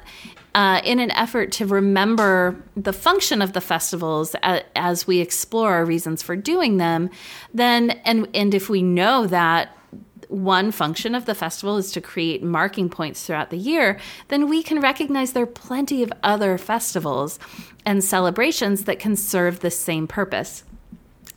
uh, 0.57 0.81
in 0.85 0.99
an 1.01 1.11
effort 1.11 1.53
to 1.53 1.67
remember 1.67 2.57
the 2.75 2.93
function 2.93 3.43
of 3.43 3.53
the 3.53 3.61
festivals 3.61 4.35
as, 4.43 4.63
as 4.75 5.07
we 5.07 5.21
explore 5.21 5.75
our 5.75 5.85
reasons 5.85 6.23
for 6.23 6.35
doing 6.35 6.79
them, 6.79 7.11
then 7.53 7.91
and 8.07 8.27
and 8.35 8.55
if 8.55 8.71
we 8.71 8.83
know 8.83 9.27
that 9.27 9.77
one 10.29 10.73
function 10.73 11.15
of 11.15 11.27
the 11.27 11.35
festival 11.35 11.77
is 11.77 11.93
to 11.93 12.01
create 12.01 12.43
marking 12.43 12.89
points 12.89 13.27
throughout 13.27 13.51
the 13.51 13.59
year, 13.59 14.01
then 14.29 14.49
we 14.49 14.63
can 14.63 14.81
recognize 14.81 15.33
there 15.33 15.43
are 15.43 15.47
plenty 15.47 16.03
of 16.03 16.11
other 16.23 16.57
festivals 16.57 17.39
and 17.85 18.03
celebrations 18.03 18.85
that 18.85 18.99
can 18.99 19.15
serve 19.15 19.61
the 19.61 19.71
same 19.71 20.07
purpose. 20.07 20.65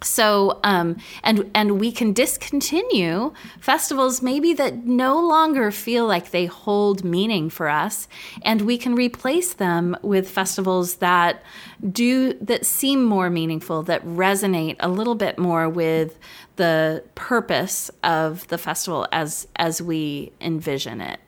So 0.02 0.60
um, 0.64 0.98
and 1.24 1.50
and 1.54 1.80
we 1.80 1.92
can 1.92 2.14
discontinue 2.14 3.34
festivals 3.60 4.22
maybe 4.22 4.54
that 4.54 4.86
no 4.86 5.20
longer 5.20 5.72
feel 5.72 6.08
like 6.08 6.32
they 6.32 6.46
hold 6.46 7.04
meaning 7.04 7.50
for 7.50 7.68
us 7.68 8.08
and 8.42 8.62
we 8.62 8.78
can 8.78 8.96
replace 8.96 9.54
them 9.54 9.98
with 10.02 10.30
festivals 10.30 10.96
that 10.96 11.44
do 11.92 12.34
that 12.36 12.66
seem 12.66 13.04
more 13.04 13.30
meaningful 13.30 13.84
that 13.84 14.06
resonate 14.06 14.76
a 14.80 14.88
little 14.88 15.16
bit 15.16 15.38
more 15.38 15.68
with 15.68 16.18
the 16.56 17.04
purpose 17.16 17.92
of 18.04 18.48
the 18.48 18.58
festival 18.58 19.08
as 19.12 19.48
as 19.56 19.82
we 19.82 20.32
envision 20.42 21.02
it. 21.02 21.20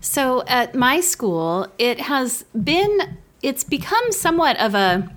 So 0.00 0.42
at 0.46 0.74
my 0.74 1.00
school 1.00 1.68
it 1.78 2.00
has 2.00 2.44
been 2.62 3.18
it's 3.42 3.64
become 3.64 4.12
somewhat 4.12 4.58
of 4.58 4.74
a 4.74 5.10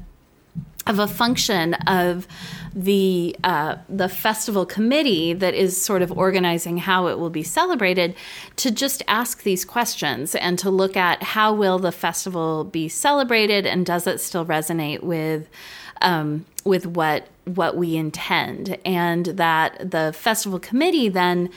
of 0.89 0.99
a 0.99 1.07
function 1.07 1.75
of 1.87 2.27
the 2.75 3.35
uh, 3.43 3.77
the 3.87 4.09
festival 4.09 4.65
committee 4.65 5.33
that 5.33 5.53
is 5.53 5.79
sort 5.79 6.01
of 6.01 6.11
organizing 6.11 6.77
how 6.77 7.07
it 7.07 7.19
will 7.19 7.29
be 7.29 7.43
celebrated 7.43 8.15
to 8.57 8.71
just 8.71 9.03
ask 9.07 9.43
these 9.43 9.63
questions 9.63 10.35
and 10.35 10.59
to 10.59 10.69
look 10.69 10.97
at 10.97 11.21
how 11.21 11.53
will 11.53 11.79
the 11.79 11.91
festival 11.91 12.63
be 12.63 12.89
celebrated 12.89 13.65
and 13.65 13.85
does 13.85 14.07
it 14.07 14.19
still 14.19 14.45
resonate 14.45 15.01
with 15.03 15.47
um, 16.01 16.45
with 16.65 16.85
what 16.85 17.27
what 17.45 17.77
we 17.77 17.95
intend. 17.95 18.77
And 18.85 19.25
that 19.25 19.91
the 19.91 20.13
festival 20.15 20.59
committee 20.59 21.09
then 21.09 21.49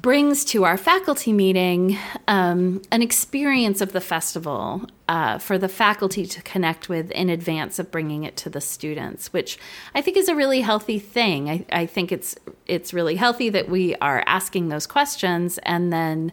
brings 0.00 0.44
to 0.46 0.64
our 0.64 0.76
faculty 0.76 1.32
meeting 1.32 1.98
um, 2.26 2.82
an 2.90 3.02
experience 3.02 3.80
of 3.80 3.92
the 3.92 4.00
festival 4.00 4.86
uh, 5.08 5.38
for 5.38 5.58
the 5.58 5.68
faculty 5.68 6.26
to 6.26 6.42
connect 6.42 6.88
with 6.88 7.10
in 7.12 7.28
advance 7.28 7.78
of 7.78 7.90
bringing 7.90 8.24
it 8.24 8.36
to 8.36 8.50
the 8.50 8.60
students, 8.60 9.32
which 9.32 9.58
I 9.94 10.02
think 10.02 10.16
is 10.16 10.28
a 10.28 10.34
really 10.34 10.60
healthy 10.60 10.98
thing. 10.98 11.48
I, 11.50 11.64
I 11.70 11.86
think 11.86 12.12
it's 12.12 12.36
it's 12.66 12.92
really 12.92 13.16
healthy 13.16 13.48
that 13.50 13.68
we 13.68 13.94
are 13.96 14.22
asking 14.26 14.68
those 14.68 14.86
questions 14.86 15.58
and 15.58 15.92
then. 15.92 16.32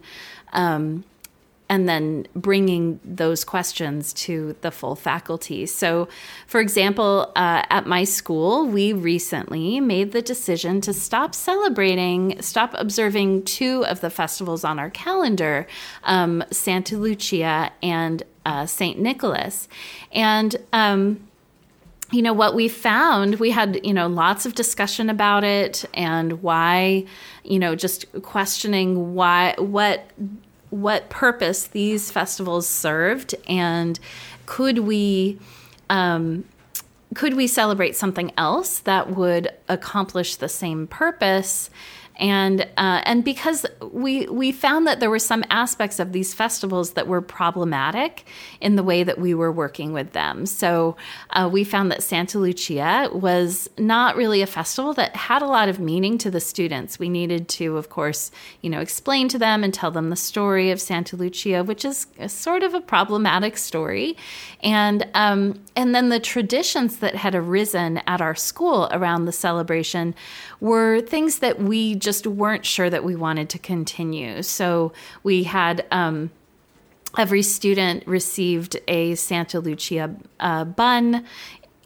Um, 0.52 1.04
and 1.68 1.88
then 1.88 2.26
bringing 2.34 3.00
those 3.04 3.44
questions 3.44 4.12
to 4.12 4.54
the 4.60 4.70
full 4.70 4.94
faculty. 4.94 5.66
So, 5.66 6.08
for 6.46 6.60
example, 6.60 7.32
uh, 7.34 7.62
at 7.70 7.86
my 7.86 8.04
school, 8.04 8.66
we 8.66 8.92
recently 8.92 9.80
made 9.80 10.12
the 10.12 10.22
decision 10.22 10.80
to 10.82 10.92
stop 10.92 11.34
celebrating, 11.34 12.40
stop 12.40 12.74
observing 12.78 13.44
two 13.44 13.84
of 13.86 14.00
the 14.00 14.10
festivals 14.10 14.64
on 14.64 14.78
our 14.78 14.90
calendar 14.90 15.66
um, 16.04 16.44
Santa 16.50 16.96
Lucia 16.96 17.72
and 17.82 18.22
uh, 18.44 18.66
St. 18.66 18.98
Nicholas. 18.98 19.68
And 20.12 20.54
um, 20.72 21.26
you 22.12 22.22
know 22.22 22.32
what 22.32 22.54
we 22.54 22.68
found 22.68 23.40
we 23.40 23.50
had 23.50 23.84
you 23.84 23.92
know 23.92 24.06
lots 24.06 24.46
of 24.46 24.54
discussion 24.54 25.10
about 25.10 25.42
it 25.42 25.84
and 25.92 26.40
why 26.40 27.04
you 27.42 27.58
know 27.58 27.74
just 27.74 28.06
questioning 28.22 29.14
why 29.14 29.56
what 29.58 30.08
what 30.70 31.08
purpose 31.08 31.64
these 31.64 32.10
festivals 32.10 32.68
served 32.68 33.34
and 33.48 33.98
could 34.46 34.80
we 34.80 35.38
um, 35.88 36.44
could 37.14 37.34
we 37.34 37.46
celebrate 37.46 37.96
something 37.96 38.32
else 38.36 38.80
that 38.80 39.10
would 39.10 39.48
accomplish 39.68 40.36
the 40.36 40.48
same 40.48 40.86
purpose 40.86 41.70
and 42.18 42.62
uh, 42.76 43.02
and 43.04 43.24
because 43.24 43.66
we 43.92 44.26
we 44.26 44.52
found 44.52 44.86
that 44.86 45.00
there 45.00 45.10
were 45.10 45.18
some 45.18 45.44
aspects 45.50 45.98
of 45.98 46.12
these 46.12 46.32
festivals 46.32 46.92
that 46.92 47.06
were 47.06 47.20
problematic 47.20 48.24
in 48.60 48.76
the 48.76 48.82
way 48.82 49.02
that 49.02 49.18
we 49.18 49.34
were 49.34 49.52
working 49.52 49.92
with 49.92 50.12
them. 50.12 50.46
So 50.46 50.96
uh, 51.30 51.48
we 51.52 51.64
found 51.64 51.90
that 51.90 52.02
Santa 52.02 52.38
Lucia 52.38 53.10
was 53.12 53.68
not 53.78 54.16
really 54.16 54.40
a 54.40 54.46
festival 54.46 54.94
that 54.94 55.14
had 55.14 55.42
a 55.42 55.46
lot 55.46 55.68
of 55.68 55.78
meaning 55.78 56.16
to 56.18 56.30
the 56.30 56.40
students. 56.40 56.98
We 56.98 57.08
needed 57.08 57.48
to, 57.50 57.76
of 57.76 57.90
course, 57.90 58.30
you 58.62 58.70
know, 58.70 58.80
explain 58.80 59.28
to 59.28 59.38
them 59.38 59.62
and 59.62 59.74
tell 59.74 59.90
them 59.90 60.10
the 60.10 60.16
story 60.16 60.70
of 60.70 60.80
Santa 60.80 61.16
Lucia, 61.16 61.64
which 61.64 61.84
is 61.84 62.06
sort 62.28 62.62
of 62.62 62.72
a 62.72 62.80
problematic 62.80 63.58
story, 63.58 64.16
and 64.62 65.06
um, 65.14 65.60
and 65.74 65.94
then 65.94 66.08
the 66.08 66.20
traditions 66.20 66.98
that 66.98 67.14
had 67.14 67.34
arisen 67.34 68.00
at 68.06 68.20
our 68.20 68.34
school 68.34 68.88
around 68.90 69.26
the 69.26 69.32
celebration 69.32 70.14
were 70.60 71.00
things 71.02 71.40
that 71.40 71.60
we 71.60 71.94
just 72.06 72.26
weren't 72.26 72.64
sure 72.64 72.88
that 72.88 73.04
we 73.04 73.16
wanted 73.16 73.50
to 73.50 73.58
continue. 73.58 74.42
So 74.42 74.92
we 75.22 75.42
had. 75.42 75.84
Um, 75.90 76.30
every 77.18 77.42
student 77.42 78.06
received 78.06 78.76
a 78.88 79.14
Santa 79.14 79.58
Lucia 79.58 80.14
uh, 80.38 80.64
bun 80.64 81.24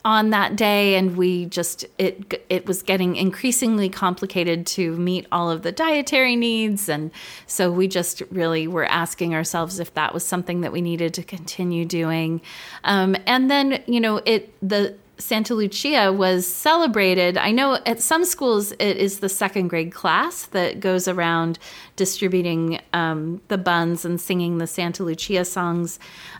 on 0.04 0.30
that 0.30 0.56
day 0.56 0.94
and 0.94 1.16
we 1.16 1.44
just 1.46 1.84
it 1.98 2.42
it 2.48 2.66
was 2.66 2.82
getting 2.82 3.16
increasingly 3.16 3.88
complicated 3.88 4.66
to 4.66 4.96
meet 4.96 5.26
all 5.30 5.50
of 5.50 5.62
the 5.62 5.70
dietary 5.70 6.36
needs 6.36 6.88
and 6.88 7.10
so 7.46 7.70
we 7.70 7.86
just 7.86 8.22
really 8.30 8.66
were 8.66 8.86
asking 8.86 9.34
ourselves 9.34 9.78
if 9.78 9.92
that 9.94 10.14
was 10.14 10.24
something 10.24 10.62
that 10.62 10.72
we 10.72 10.80
needed 10.80 11.12
to 11.12 11.22
continue 11.22 11.84
doing 11.84 12.40
um, 12.84 13.14
and 13.26 13.50
then 13.50 13.82
you 13.86 14.00
know 14.00 14.16
it 14.24 14.52
the 14.66 14.94
Santa 15.20 15.54
Lucia 15.54 16.12
was 16.12 16.46
celebrated. 16.46 17.36
I 17.36 17.50
know 17.50 17.78
at 17.86 18.00
some 18.00 18.24
schools 18.24 18.72
it 18.72 18.96
is 18.96 19.20
the 19.20 19.28
second 19.28 19.68
grade 19.68 19.92
class 19.92 20.46
that 20.46 20.80
goes 20.80 21.06
around 21.06 21.58
distributing 21.96 22.80
um, 22.92 23.40
the 23.48 23.58
buns 23.58 24.04
and 24.04 24.20
singing 24.20 24.58
the 24.58 24.66
Santa 24.66 25.04
Lucia 25.04 25.44
songs. 25.44 25.98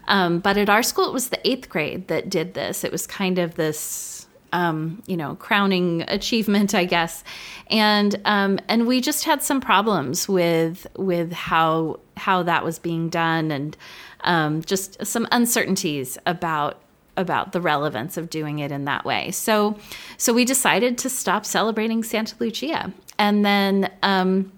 Um, 0.08 0.40
but 0.40 0.56
at 0.56 0.70
our 0.70 0.82
school, 0.82 1.06
it 1.06 1.12
was 1.12 1.28
the 1.28 1.48
eighth 1.48 1.68
grade 1.68 2.08
that 2.08 2.30
did 2.30 2.54
this. 2.54 2.82
It 2.82 2.90
was 2.90 3.06
kind 3.06 3.38
of 3.38 3.54
this, 3.54 4.26
um, 4.52 5.02
you 5.06 5.16
know, 5.16 5.36
crowning 5.36 6.02
achievement, 6.08 6.74
I 6.74 6.84
guess. 6.86 7.22
And 7.68 8.20
um, 8.24 8.58
and 8.68 8.86
we 8.86 9.00
just 9.00 9.24
had 9.24 9.42
some 9.42 9.60
problems 9.60 10.28
with 10.28 10.86
with 10.96 11.32
how 11.32 12.00
how 12.16 12.42
that 12.42 12.64
was 12.64 12.78
being 12.78 13.08
done 13.08 13.50
and 13.50 13.76
um, 14.22 14.62
just 14.62 15.04
some 15.06 15.28
uncertainties 15.30 16.18
about 16.26 16.82
about 17.20 17.52
the 17.52 17.60
relevance 17.60 18.16
of 18.16 18.30
doing 18.30 18.58
it 18.58 18.72
in 18.72 18.84
that 18.86 19.04
way. 19.04 19.30
So, 19.30 19.78
so 20.16 20.32
we 20.32 20.44
decided 20.44 20.98
to 20.98 21.08
stop 21.08 21.46
celebrating 21.46 22.02
Santa 22.02 22.34
Lucia, 22.38 22.92
and 23.18 23.44
then. 23.44 23.90
Um, 24.02 24.52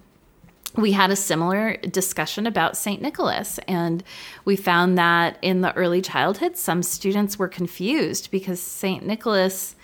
we 0.74 0.92
had 0.92 1.10
a 1.10 1.16
similar 1.16 1.76
discussion 1.76 2.46
about 2.46 2.78
St. 2.78 3.02
Nicholas, 3.02 3.58
and 3.68 4.02
we 4.46 4.56
found 4.56 4.96
that 4.96 5.36
in 5.42 5.60
the 5.60 5.74
early 5.76 6.00
childhood, 6.00 6.56
some 6.56 6.82
students 6.82 7.38
were 7.38 7.48
confused 7.48 8.30
because 8.30 8.58
St. 8.58 9.04
Nicholas 9.04 9.76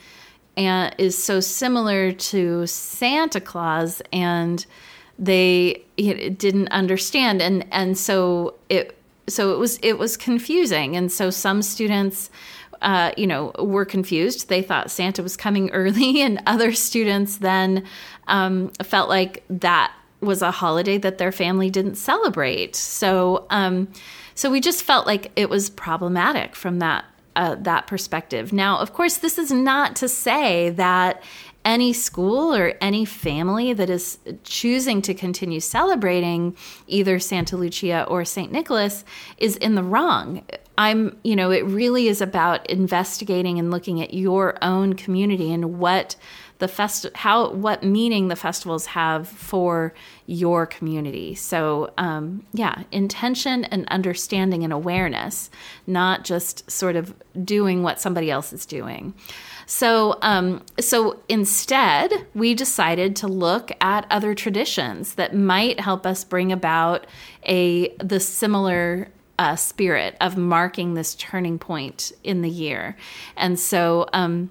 uh, 0.57 0.91
is 0.99 1.23
so 1.23 1.41
similar 1.41 2.13
to 2.13 2.67
Santa 2.67 3.41
Claus, 3.41 4.03
and 4.13 4.65
they 5.19 5.85
didn't 5.97 6.69
understand, 6.69 7.43
and 7.43 7.67
and 7.71 7.99
so 7.99 8.55
it 8.69 8.97
so 9.29 9.53
it 9.53 9.59
was 9.59 9.79
it 9.83 9.99
was 9.99 10.17
confusing, 10.17 10.97
and 10.97 11.13
so 11.13 11.31
some 11.31 11.63
students 11.63 12.31
uh, 12.83 13.13
you 13.17 13.27
know, 13.27 13.53
were 13.59 13.85
confused. 13.85 14.49
They 14.49 14.63
thought 14.63 14.91
Santa 14.91 15.23
was 15.23 15.37
coming 15.37 15.71
early, 15.73 16.21
and 16.21 16.41
other 16.47 16.73
students 16.73 17.39
then 17.39 17.85
um, 18.27 18.71
felt 18.83 19.09
like 19.09 19.45
that 19.49 19.93
was 20.21 20.43
a 20.43 20.51
holiday 20.51 20.99
that 20.99 21.19
their 21.19 21.33
family 21.33 21.71
didn't 21.71 21.95
celebrate. 21.95 22.75
So, 22.75 23.47
um, 23.51 23.89
so 24.35 24.51
we 24.51 24.61
just 24.61 24.83
felt 24.83 25.07
like 25.07 25.31
it 25.37 25.49
was 25.49 25.71
problematic 25.71 26.57
from 26.57 26.81
that 26.81 27.05
uh, 27.37 27.55
that 27.61 27.87
perspective. 27.87 28.53
Now, 28.53 28.79
of 28.79 28.93
course, 28.93 29.19
this 29.19 29.39
is 29.39 29.53
not 29.53 29.95
to 29.97 30.09
say 30.09 30.71
that 30.71 31.23
any 31.65 31.93
school 31.93 32.55
or 32.55 32.75
any 32.81 33.05
family 33.05 33.73
that 33.73 33.89
is 33.89 34.19
choosing 34.43 35.03
to 35.03 35.15
continue 35.15 35.61
celebrating 35.61 36.57
either 36.89 37.19
Santa 37.19 37.57
Lucia 37.57 38.05
or 38.09 38.25
St. 38.25 38.51
Nicholas 38.51 39.05
is 39.37 39.57
in 39.57 39.75
the 39.75 39.83
wrong. 39.83 40.43
I'm, 40.79 41.19
you 41.25 41.35
know, 41.35 41.51
it 41.51 41.65
really 41.67 42.07
is 42.07 42.21
about 42.21 42.65
investigating 42.71 43.59
and 43.59 43.73
looking 43.73 44.01
at 44.01 44.15
your 44.15 44.57
own 44.63 44.95
community 44.95 45.53
and 45.53 45.79
what 45.79 46.15
the 46.59 46.69
fest 46.69 47.07
how 47.15 47.53
what 47.53 47.85
meaning 47.85 48.29
the 48.29 48.37
festivals 48.37 48.87
have 48.87 49.29
for 49.29 49.95
your 50.27 50.67
community. 50.67 51.35
So 51.35 51.93
um, 51.99 52.45
yeah, 52.53 52.83
intention 52.91 53.65
and 53.65 53.87
understanding 53.89 54.65
and 54.65 54.73
awareness, 54.73 55.51
not 55.87 56.25
just 56.25 56.69
sort 56.71 56.97
of 56.97 57.15
doing 57.45 57.83
what 57.83 58.01
somebody 58.01 58.31
else 58.31 58.53
is 58.53 58.67
doing. 58.67 59.15
So, 59.67 60.19
um, 60.23 60.65
so 60.81 61.21
instead, 61.29 62.11
we 62.35 62.55
decided 62.55 63.15
to 63.17 63.29
look 63.29 63.71
at 63.83 64.07
other 64.11 64.35
traditions 64.35 65.15
that 65.17 65.35
might 65.35 65.79
help 65.79 66.07
us 66.07 66.25
bring 66.25 66.53
about 66.53 67.07
a 67.47 67.95
the 67.97 68.19
similar 68.19 69.09
uh, 69.39 69.57
spirit 69.57 70.17
of 70.21 70.37
marking 70.37 70.95
this 70.95 71.15
turning 71.15 71.59
point 71.59 72.13
in 72.25 72.43
the 72.43 72.51
year. 72.51 72.97
And 73.37 73.59
so, 73.59 74.07
um, 74.13 74.51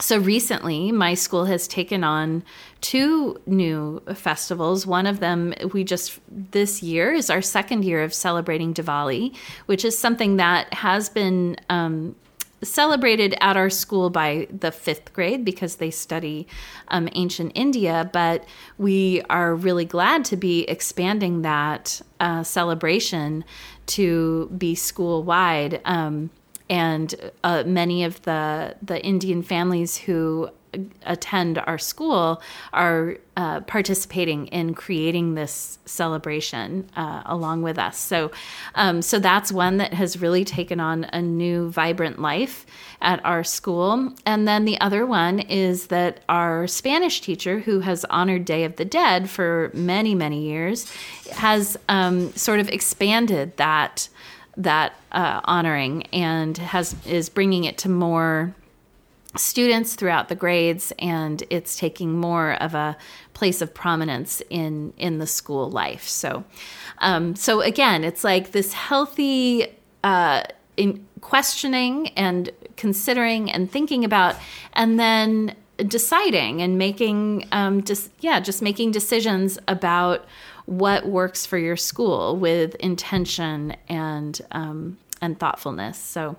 so 0.00 0.18
recently, 0.18 0.92
my 0.92 1.14
school 1.14 1.44
has 1.44 1.68
taken 1.68 2.02
on 2.02 2.42
two 2.80 3.40
new 3.46 4.00
festivals. 4.14 4.86
One 4.86 5.06
of 5.06 5.20
them, 5.20 5.52
we 5.72 5.84
just 5.84 6.18
this 6.28 6.82
year 6.82 7.12
is 7.12 7.28
our 7.28 7.42
second 7.42 7.84
year 7.84 8.02
of 8.02 8.14
celebrating 8.14 8.72
Diwali, 8.72 9.36
which 9.66 9.84
is 9.84 9.98
something 9.98 10.36
that 10.36 10.72
has 10.72 11.10
been 11.10 11.56
um, 11.68 12.16
celebrated 12.62 13.34
at 13.40 13.56
our 13.56 13.70
school 13.70 14.10
by 14.10 14.46
the 14.50 14.70
fifth 14.70 15.12
grade 15.12 15.44
because 15.44 15.76
they 15.76 15.90
study 15.90 16.46
um, 16.88 17.08
ancient 17.12 17.52
India, 17.54 18.08
but 18.12 18.44
we 18.78 19.22
are 19.30 19.54
really 19.54 19.84
glad 19.84 20.24
to 20.26 20.36
be 20.36 20.62
expanding 20.64 21.42
that 21.42 22.00
uh, 22.20 22.42
celebration 22.42 23.44
to 23.86 24.50
be 24.56 24.74
school 24.74 25.22
wide. 25.22 25.80
Um, 25.84 26.30
and 26.68 27.32
uh, 27.42 27.64
many 27.66 28.04
of 28.04 28.22
the 28.22 28.76
the 28.80 29.04
Indian 29.04 29.42
families 29.42 29.96
who 29.96 30.50
attend 31.04 31.58
our 31.58 31.78
school 31.78 32.42
are 32.72 33.16
uh, 33.36 33.60
participating 33.62 34.46
in 34.48 34.74
creating 34.74 35.34
this 35.34 35.78
celebration 35.84 36.88
uh, 36.96 37.22
along 37.26 37.62
with 37.62 37.78
us. 37.78 37.96
So, 37.98 38.30
um, 38.74 39.02
so 39.02 39.18
that's 39.18 39.50
one 39.50 39.78
that 39.78 39.94
has 39.94 40.20
really 40.20 40.44
taken 40.44 40.80
on 40.80 41.04
a 41.04 41.22
new 41.22 41.70
vibrant 41.70 42.20
life 42.20 42.66
at 43.00 43.24
our 43.24 43.42
school. 43.42 44.12
And 44.26 44.46
then 44.46 44.64
the 44.64 44.80
other 44.80 45.06
one 45.06 45.40
is 45.40 45.86
that 45.88 46.20
our 46.28 46.66
Spanish 46.66 47.20
teacher, 47.20 47.60
who 47.60 47.80
has 47.80 48.04
honored 48.06 48.44
Day 48.44 48.64
of 48.64 48.76
the 48.76 48.84
Dead 48.84 49.30
for 49.30 49.70
many 49.74 50.14
many 50.14 50.42
years, 50.42 50.92
has 51.32 51.78
um, 51.88 52.32
sort 52.34 52.60
of 52.60 52.68
expanded 52.68 53.56
that 53.56 54.08
that 54.56 54.94
uh, 55.12 55.40
honoring 55.44 56.04
and 56.12 56.58
has 56.58 56.94
is 57.06 57.28
bringing 57.28 57.64
it 57.64 57.78
to 57.78 57.88
more 57.88 58.54
students 59.36 59.94
throughout 59.94 60.28
the 60.28 60.34
grades 60.34 60.92
and 60.98 61.44
it's 61.50 61.76
taking 61.76 62.12
more 62.12 62.54
of 62.54 62.74
a 62.74 62.96
place 63.32 63.62
of 63.62 63.72
prominence 63.72 64.42
in 64.50 64.92
in 64.96 65.18
the 65.18 65.26
school 65.26 65.70
life. 65.70 66.06
So 66.08 66.44
um, 66.98 67.36
so 67.36 67.60
again 67.60 68.04
it's 68.04 68.24
like 68.24 68.52
this 68.52 68.72
healthy 68.72 69.68
uh, 70.02 70.42
in 70.76 71.06
questioning 71.20 72.08
and 72.08 72.50
considering 72.76 73.50
and 73.50 73.70
thinking 73.70 74.04
about 74.04 74.34
and 74.72 74.98
then 74.98 75.54
deciding 75.86 76.60
and 76.60 76.76
making 76.76 77.46
um, 77.52 77.84
just 77.84 78.10
yeah 78.20 78.40
just 78.40 78.62
making 78.62 78.90
decisions 78.90 79.58
about 79.68 80.24
what 80.66 81.06
works 81.06 81.46
for 81.46 81.58
your 81.58 81.76
school 81.76 82.36
with 82.36 82.74
intention 82.76 83.76
and 83.88 84.40
um, 84.52 84.98
and 85.20 85.38
thoughtfulness. 85.38 85.98
So 85.98 86.36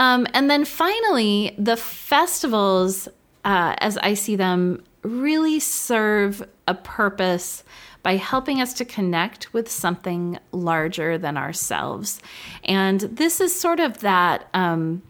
um, 0.00 0.26
and 0.32 0.50
then 0.50 0.64
finally, 0.64 1.54
the 1.58 1.76
festivals, 1.76 3.06
uh, 3.44 3.74
as 3.78 3.98
I 3.98 4.14
see 4.14 4.34
them, 4.34 4.82
really 5.02 5.60
serve 5.60 6.42
a 6.66 6.74
purpose 6.74 7.64
by 8.02 8.16
helping 8.16 8.62
us 8.62 8.72
to 8.74 8.86
connect 8.86 9.52
with 9.52 9.70
something 9.70 10.38
larger 10.52 11.18
than 11.18 11.36
ourselves. 11.36 12.22
And 12.64 13.00
this 13.00 13.42
is 13.42 13.54
sort 13.54 13.78
of 13.78 14.00
that 14.00 14.48
um, 14.54 15.02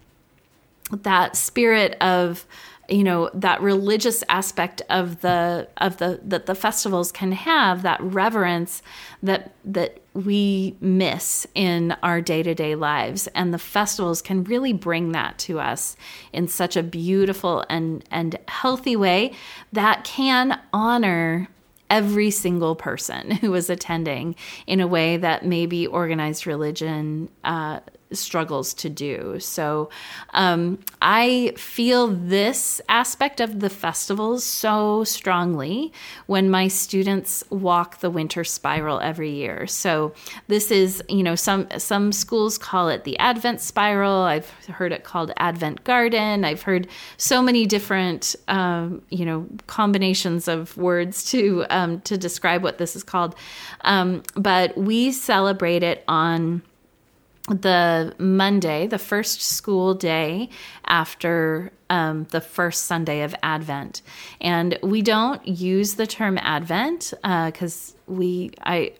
that 0.90 1.36
spirit 1.36 1.96
of 2.00 2.44
you 2.90 3.04
know 3.04 3.30
that 3.34 3.62
religious 3.62 4.24
aspect 4.28 4.82
of 4.90 5.20
the 5.20 5.68
of 5.78 5.98
the 5.98 6.20
that 6.24 6.46
the 6.46 6.54
festivals 6.54 7.12
can 7.12 7.32
have 7.32 7.82
that 7.82 8.00
reverence 8.02 8.82
that 9.22 9.54
that 9.64 10.00
we 10.12 10.76
miss 10.80 11.46
in 11.54 11.92
our 12.02 12.20
day-to-day 12.20 12.74
lives. 12.74 13.28
And 13.28 13.54
the 13.54 13.58
festivals 13.58 14.20
can 14.20 14.42
really 14.44 14.72
bring 14.72 15.12
that 15.12 15.38
to 15.40 15.60
us 15.60 15.96
in 16.32 16.48
such 16.48 16.76
a 16.76 16.82
beautiful 16.82 17.64
and 17.68 18.04
and 18.10 18.36
healthy 18.48 18.96
way 18.96 19.32
that 19.72 20.04
can 20.04 20.60
honor 20.72 21.48
every 21.88 22.30
single 22.30 22.76
person 22.76 23.30
who 23.40 23.54
is 23.54 23.70
attending 23.70 24.34
in 24.66 24.80
a 24.80 24.86
way 24.86 25.16
that 25.16 25.44
maybe 25.44 25.86
organized 25.86 26.46
religion 26.46 27.28
uh, 27.44 27.80
struggles 28.12 28.74
to 28.74 28.88
do. 28.88 29.38
So 29.38 29.90
um, 30.30 30.78
I 31.00 31.54
feel 31.56 32.08
this 32.08 32.80
aspect 32.88 33.40
of 33.40 33.60
the 33.60 33.70
festivals 33.70 34.44
so 34.44 35.04
strongly 35.04 35.92
when 36.26 36.50
my 36.50 36.68
students 36.68 37.44
walk 37.50 38.00
the 38.00 38.10
winter 38.10 38.44
spiral 38.44 39.00
every 39.00 39.30
year. 39.30 39.66
So 39.66 40.12
this 40.48 40.70
is, 40.70 41.02
you 41.08 41.22
know, 41.22 41.34
some 41.34 41.68
some 41.78 42.12
schools 42.12 42.58
call 42.58 42.88
it 42.88 43.04
the 43.04 43.18
Advent 43.18 43.60
spiral. 43.60 44.22
I've 44.22 44.50
heard 44.68 44.92
it 44.92 45.04
called 45.04 45.32
Advent 45.36 45.84
Garden. 45.84 46.44
I've 46.44 46.62
heard 46.62 46.88
so 47.16 47.42
many 47.42 47.66
different, 47.66 48.34
um, 48.48 49.02
you 49.10 49.24
know, 49.24 49.46
combinations 49.66 50.48
of 50.48 50.76
words 50.76 51.24
to 51.30 51.64
um, 51.70 52.00
to 52.02 52.16
describe 52.18 52.62
what 52.62 52.78
this 52.78 52.96
is 52.96 53.04
called. 53.04 53.34
Um, 53.82 54.22
but 54.34 54.76
we 54.76 55.12
celebrate 55.12 55.82
it 55.82 56.04
on 56.08 56.62
the 57.50 58.14
Monday, 58.18 58.86
the 58.86 58.98
first 58.98 59.42
school 59.42 59.94
day 59.94 60.48
after 60.86 61.72
um, 61.90 62.26
the 62.30 62.40
first 62.40 62.84
Sunday 62.84 63.22
of 63.22 63.34
Advent. 63.42 64.02
And 64.40 64.78
we 64.82 65.02
don't 65.02 65.46
use 65.46 65.94
the 65.94 66.06
term 66.06 66.38
Advent 66.38 67.12
because 67.22 67.94
uh, 67.96 68.12
we, 68.12 68.52
I, 68.62 68.92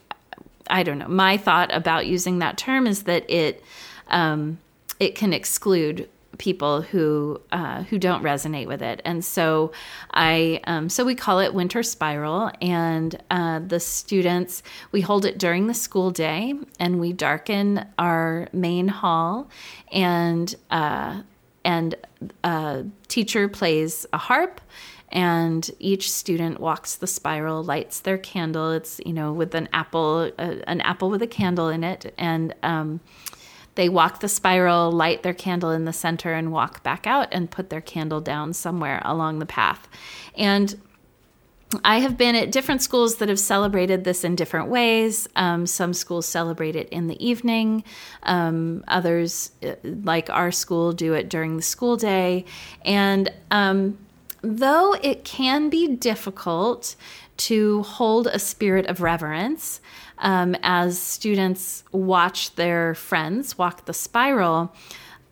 I 0.68 0.82
don't 0.82 0.98
know. 0.98 1.08
My 1.08 1.36
thought 1.36 1.72
about 1.72 2.06
using 2.06 2.40
that 2.40 2.58
term 2.58 2.86
is 2.86 3.04
that 3.04 3.30
it, 3.30 3.62
um, 4.08 4.58
it 4.98 5.14
can 5.14 5.32
exclude 5.32 6.08
people 6.40 6.80
who 6.80 7.38
uh, 7.52 7.82
who 7.84 7.98
don't 7.98 8.22
resonate 8.22 8.66
with 8.66 8.82
it, 8.82 9.02
and 9.04 9.22
so 9.24 9.72
I 10.12 10.60
um, 10.64 10.88
so 10.88 11.04
we 11.04 11.14
call 11.14 11.38
it 11.38 11.52
Winter 11.52 11.82
Spiral, 11.82 12.50
and 12.62 13.22
uh, 13.30 13.60
the 13.60 13.78
students 13.78 14.62
we 14.90 15.02
hold 15.02 15.26
it 15.26 15.38
during 15.38 15.66
the 15.66 15.74
school 15.74 16.10
day, 16.10 16.54
and 16.80 16.98
we 16.98 17.12
darken 17.12 17.86
our 17.98 18.48
main 18.52 18.88
hall, 18.88 19.50
and 19.92 20.52
uh, 20.70 21.22
and 21.62 21.94
a 22.42 22.48
uh, 22.48 22.82
teacher 23.08 23.46
plays 23.48 24.06
a 24.12 24.18
harp 24.18 24.60
and 25.12 25.70
each 25.80 26.10
student 26.10 26.60
walks 26.60 26.94
the 26.94 27.06
spiral 27.06 27.64
lights 27.64 28.00
their 28.00 28.16
candle. 28.16 28.70
It's 28.70 29.00
you 29.04 29.12
know 29.12 29.32
with 29.32 29.54
an 29.54 29.68
apple 29.72 30.30
uh, 30.38 30.54
an 30.66 30.80
apple 30.80 31.10
with 31.10 31.20
a 31.22 31.26
candle 31.26 31.68
in 31.68 31.84
it. 31.84 32.14
And 32.16 32.54
um, 32.62 33.00
they 33.80 33.88
walk 33.88 34.20
the 34.20 34.28
spiral, 34.28 34.92
light 34.92 35.22
their 35.22 35.32
candle 35.32 35.70
in 35.70 35.86
the 35.86 35.92
center, 35.94 36.34
and 36.34 36.52
walk 36.52 36.82
back 36.82 37.06
out 37.06 37.28
and 37.32 37.50
put 37.50 37.70
their 37.70 37.80
candle 37.80 38.20
down 38.20 38.52
somewhere 38.52 39.00
along 39.06 39.38
the 39.38 39.46
path. 39.46 39.88
And 40.36 40.78
I 41.82 42.00
have 42.00 42.18
been 42.18 42.34
at 42.34 42.52
different 42.52 42.82
schools 42.82 43.16
that 43.16 43.30
have 43.30 43.38
celebrated 43.38 44.04
this 44.04 44.22
in 44.22 44.36
different 44.36 44.68
ways. 44.68 45.30
Um, 45.34 45.66
some 45.66 45.94
schools 45.94 46.26
celebrate 46.26 46.76
it 46.76 46.90
in 46.90 47.06
the 47.06 47.26
evening. 47.26 47.82
Um, 48.24 48.84
others, 48.86 49.52
uh, 49.62 49.76
like 49.82 50.28
our 50.28 50.52
school, 50.52 50.92
do 50.92 51.14
it 51.14 51.30
during 51.30 51.56
the 51.56 51.62
school 51.62 51.96
day. 51.96 52.44
And 52.84 53.32
um, 53.50 53.96
though 54.42 54.92
it 55.02 55.24
can 55.24 55.70
be 55.70 55.96
difficult 55.96 56.96
to 57.38 57.82
hold 57.84 58.26
a 58.26 58.38
spirit 58.38 58.84
of 58.88 59.00
reverence, 59.00 59.80
um, 60.20 60.56
as 60.62 60.98
students 60.98 61.84
watch 61.92 62.54
their 62.54 62.94
friends 62.94 63.58
walk 63.58 63.84
the 63.86 63.92
spiral. 63.92 64.74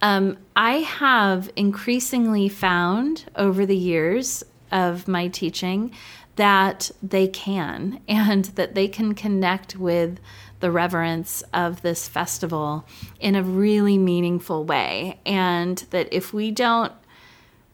Um, 0.01 0.39
I 0.57 0.79
have 0.79 1.51
increasingly 1.57 2.49
found 2.49 3.25
over 3.37 3.67
the 3.67 3.77
years 3.77 4.45
of 4.71 5.09
my 5.09 5.29
teaching 5.29 5.93
that 6.37 6.91
they 7.03 7.27
can 7.29 8.01
and 8.09 8.47
that 8.47 8.75
they 8.75 8.89
can 8.89 9.15
connect 9.15 9.77
with 9.77 10.19
the 10.61 10.71
reverence 10.71 11.43
of 11.55 11.83
this 11.83 12.09
festival 12.09 12.85
in 13.21 13.35
a 13.35 13.43
really 13.43 13.97
meaningful 13.97 14.65
way. 14.65 15.21
And 15.25 15.79
that 15.91 16.09
if 16.11 16.33
we 16.33 16.51
don't, 16.51 16.93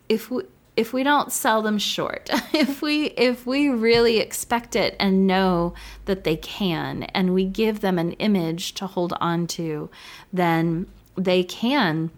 if 0.09 0.31
we, 0.31 0.43
if 0.77 0.93
we 0.93 1.03
don't 1.05 1.33
sell 1.33 1.63
them 1.63 1.79
short 1.79 2.29
if 2.53 2.83
we 2.83 3.07
if 3.11 3.47
we 3.47 3.69
really 3.69 4.19
expect 4.19 4.75
it 4.75 4.97
and 4.99 5.27
know 5.27 5.73
that 6.07 6.25
they 6.25 6.37
can 6.37 7.05
and 7.05 7.33
we 7.33 7.45
give 7.45 7.81
them 7.81 7.99
an 7.99 8.13
image 8.13 8.75
to 8.75 8.87
hold 8.87 9.13
on 9.21 9.47
to 9.47 9.89
then 10.33 10.87
they 11.17 11.45
can 11.45 12.11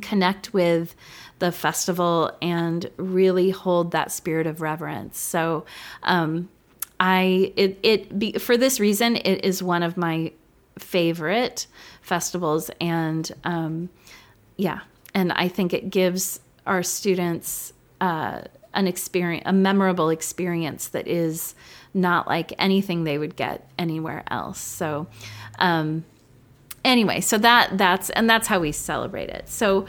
connect 0.00 0.54
with 0.54 0.94
the 1.38 1.52
festival 1.52 2.30
and 2.40 2.88
really 2.96 3.50
hold 3.50 3.90
that 3.90 4.12
spirit 4.12 4.46
of 4.46 4.60
reverence. 4.60 5.18
So 5.18 5.64
um, 6.02 6.48
i 7.00 7.52
it, 7.56 7.78
it 7.82 8.18
be, 8.18 8.32
for 8.34 8.56
this 8.56 8.78
reason 8.78 9.16
it 9.16 9.44
is 9.44 9.60
one 9.60 9.82
of 9.82 9.96
my 9.96 10.30
favorite 10.78 11.66
festivals 12.00 12.70
and 12.80 13.32
um, 13.42 13.88
yeah 14.56 14.80
and 15.14 15.32
i 15.32 15.48
think 15.48 15.72
it 15.72 15.90
gives 15.90 16.38
our 16.66 16.82
students 16.82 17.72
uh, 18.00 18.42
an 18.74 18.86
experience, 18.86 19.42
a 19.46 19.52
memorable 19.52 20.10
experience 20.10 20.88
that 20.88 21.06
is 21.06 21.54
not 21.94 22.26
like 22.26 22.52
anything 22.58 23.04
they 23.04 23.18
would 23.18 23.36
get 23.36 23.68
anywhere 23.78 24.24
else. 24.30 24.60
So, 24.60 25.06
um, 25.58 26.04
anyway, 26.84 27.20
so 27.20 27.38
that 27.38 27.76
that's 27.76 28.10
and 28.10 28.28
that's 28.28 28.48
how 28.48 28.60
we 28.60 28.72
celebrate 28.72 29.28
it. 29.28 29.48
So, 29.48 29.86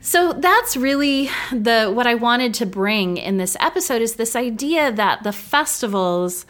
so 0.00 0.32
that's 0.32 0.76
really 0.76 1.30
the 1.52 1.92
what 1.94 2.06
I 2.06 2.14
wanted 2.14 2.54
to 2.54 2.66
bring 2.66 3.18
in 3.18 3.36
this 3.36 3.56
episode 3.60 4.02
is 4.02 4.16
this 4.16 4.34
idea 4.34 4.90
that 4.90 5.22
the 5.22 5.32
festivals 5.32 6.46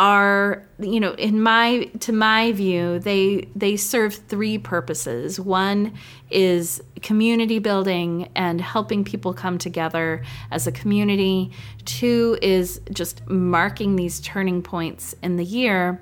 are 0.00 0.66
you 0.78 0.98
know 0.98 1.12
in 1.12 1.42
my 1.42 1.84
to 2.00 2.10
my 2.10 2.52
view 2.52 2.98
they 3.00 3.46
they 3.54 3.76
serve 3.76 4.14
three 4.14 4.56
purposes. 4.56 5.38
One 5.38 5.92
is 6.30 6.82
community 7.02 7.58
building 7.58 8.30
and 8.34 8.62
helping 8.62 9.04
people 9.04 9.34
come 9.34 9.58
together 9.58 10.24
as 10.50 10.66
a 10.66 10.72
community. 10.72 11.52
Two 11.84 12.38
is 12.40 12.80
just 12.90 13.28
marking 13.28 13.96
these 13.96 14.20
turning 14.20 14.62
points 14.62 15.14
in 15.22 15.36
the 15.36 15.44
year. 15.44 16.00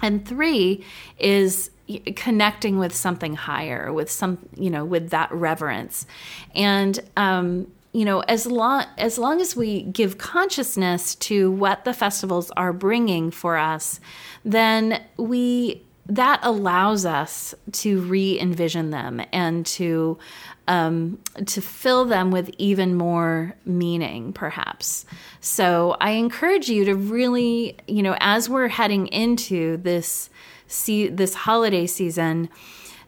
And 0.00 0.26
three 0.26 0.82
is 1.18 1.70
connecting 2.16 2.78
with 2.78 2.94
something 2.94 3.34
higher 3.34 3.92
with 3.92 4.10
some 4.10 4.38
you 4.56 4.70
know 4.70 4.86
with 4.86 5.10
that 5.10 5.30
reverence. 5.30 6.06
And 6.54 6.98
um 7.18 7.66
you 7.92 8.04
know 8.04 8.20
as 8.20 8.46
long 8.46 8.84
as 8.98 9.18
long 9.18 9.40
as 9.40 9.56
we 9.56 9.82
give 9.82 10.18
consciousness 10.18 11.14
to 11.16 11.50
what 11.50 11.84
the 11.84 11.92
festivals 11.92 12.50
are 12.56 12.72
bringing 12.72 13.30
for 13.30 13.56
us 13.56 14.00
then 14.44 15.02
we 15.16 15.82
that 16.06 16.40
allows 16.42 17.06
us 17.06 17.54
to 17.70 18.00
re-envision 18.00 18.90
them 18.90 19.22
and 19.32 19.64
to 19.64 20.18
um, 20.66 21.18
to 21.46 21.60
fill 21.60 22.04
them 22.04 22.30
with 22.30 22.50
even 22.58 22.96
more 22.96 23.54
meaning 23.64 24.32
perhaps. 24.32 25.04
So 25.40 25.96
i 26.00 26.10
encourage 26.12 26.68
you 26.68 26.84
to 26.84 26.94
really 26.94 27.76
you 27.86 28.02
know 28.02 28.16
as 28.20 28.48
we're 28.48 28.68
heading 28.68 29.06
into 29.08 29.76
this 29.78 30.30
see 30.66 31.08
this 31.08 31.34
holiday 31.34 31.86
season 31.86 32.48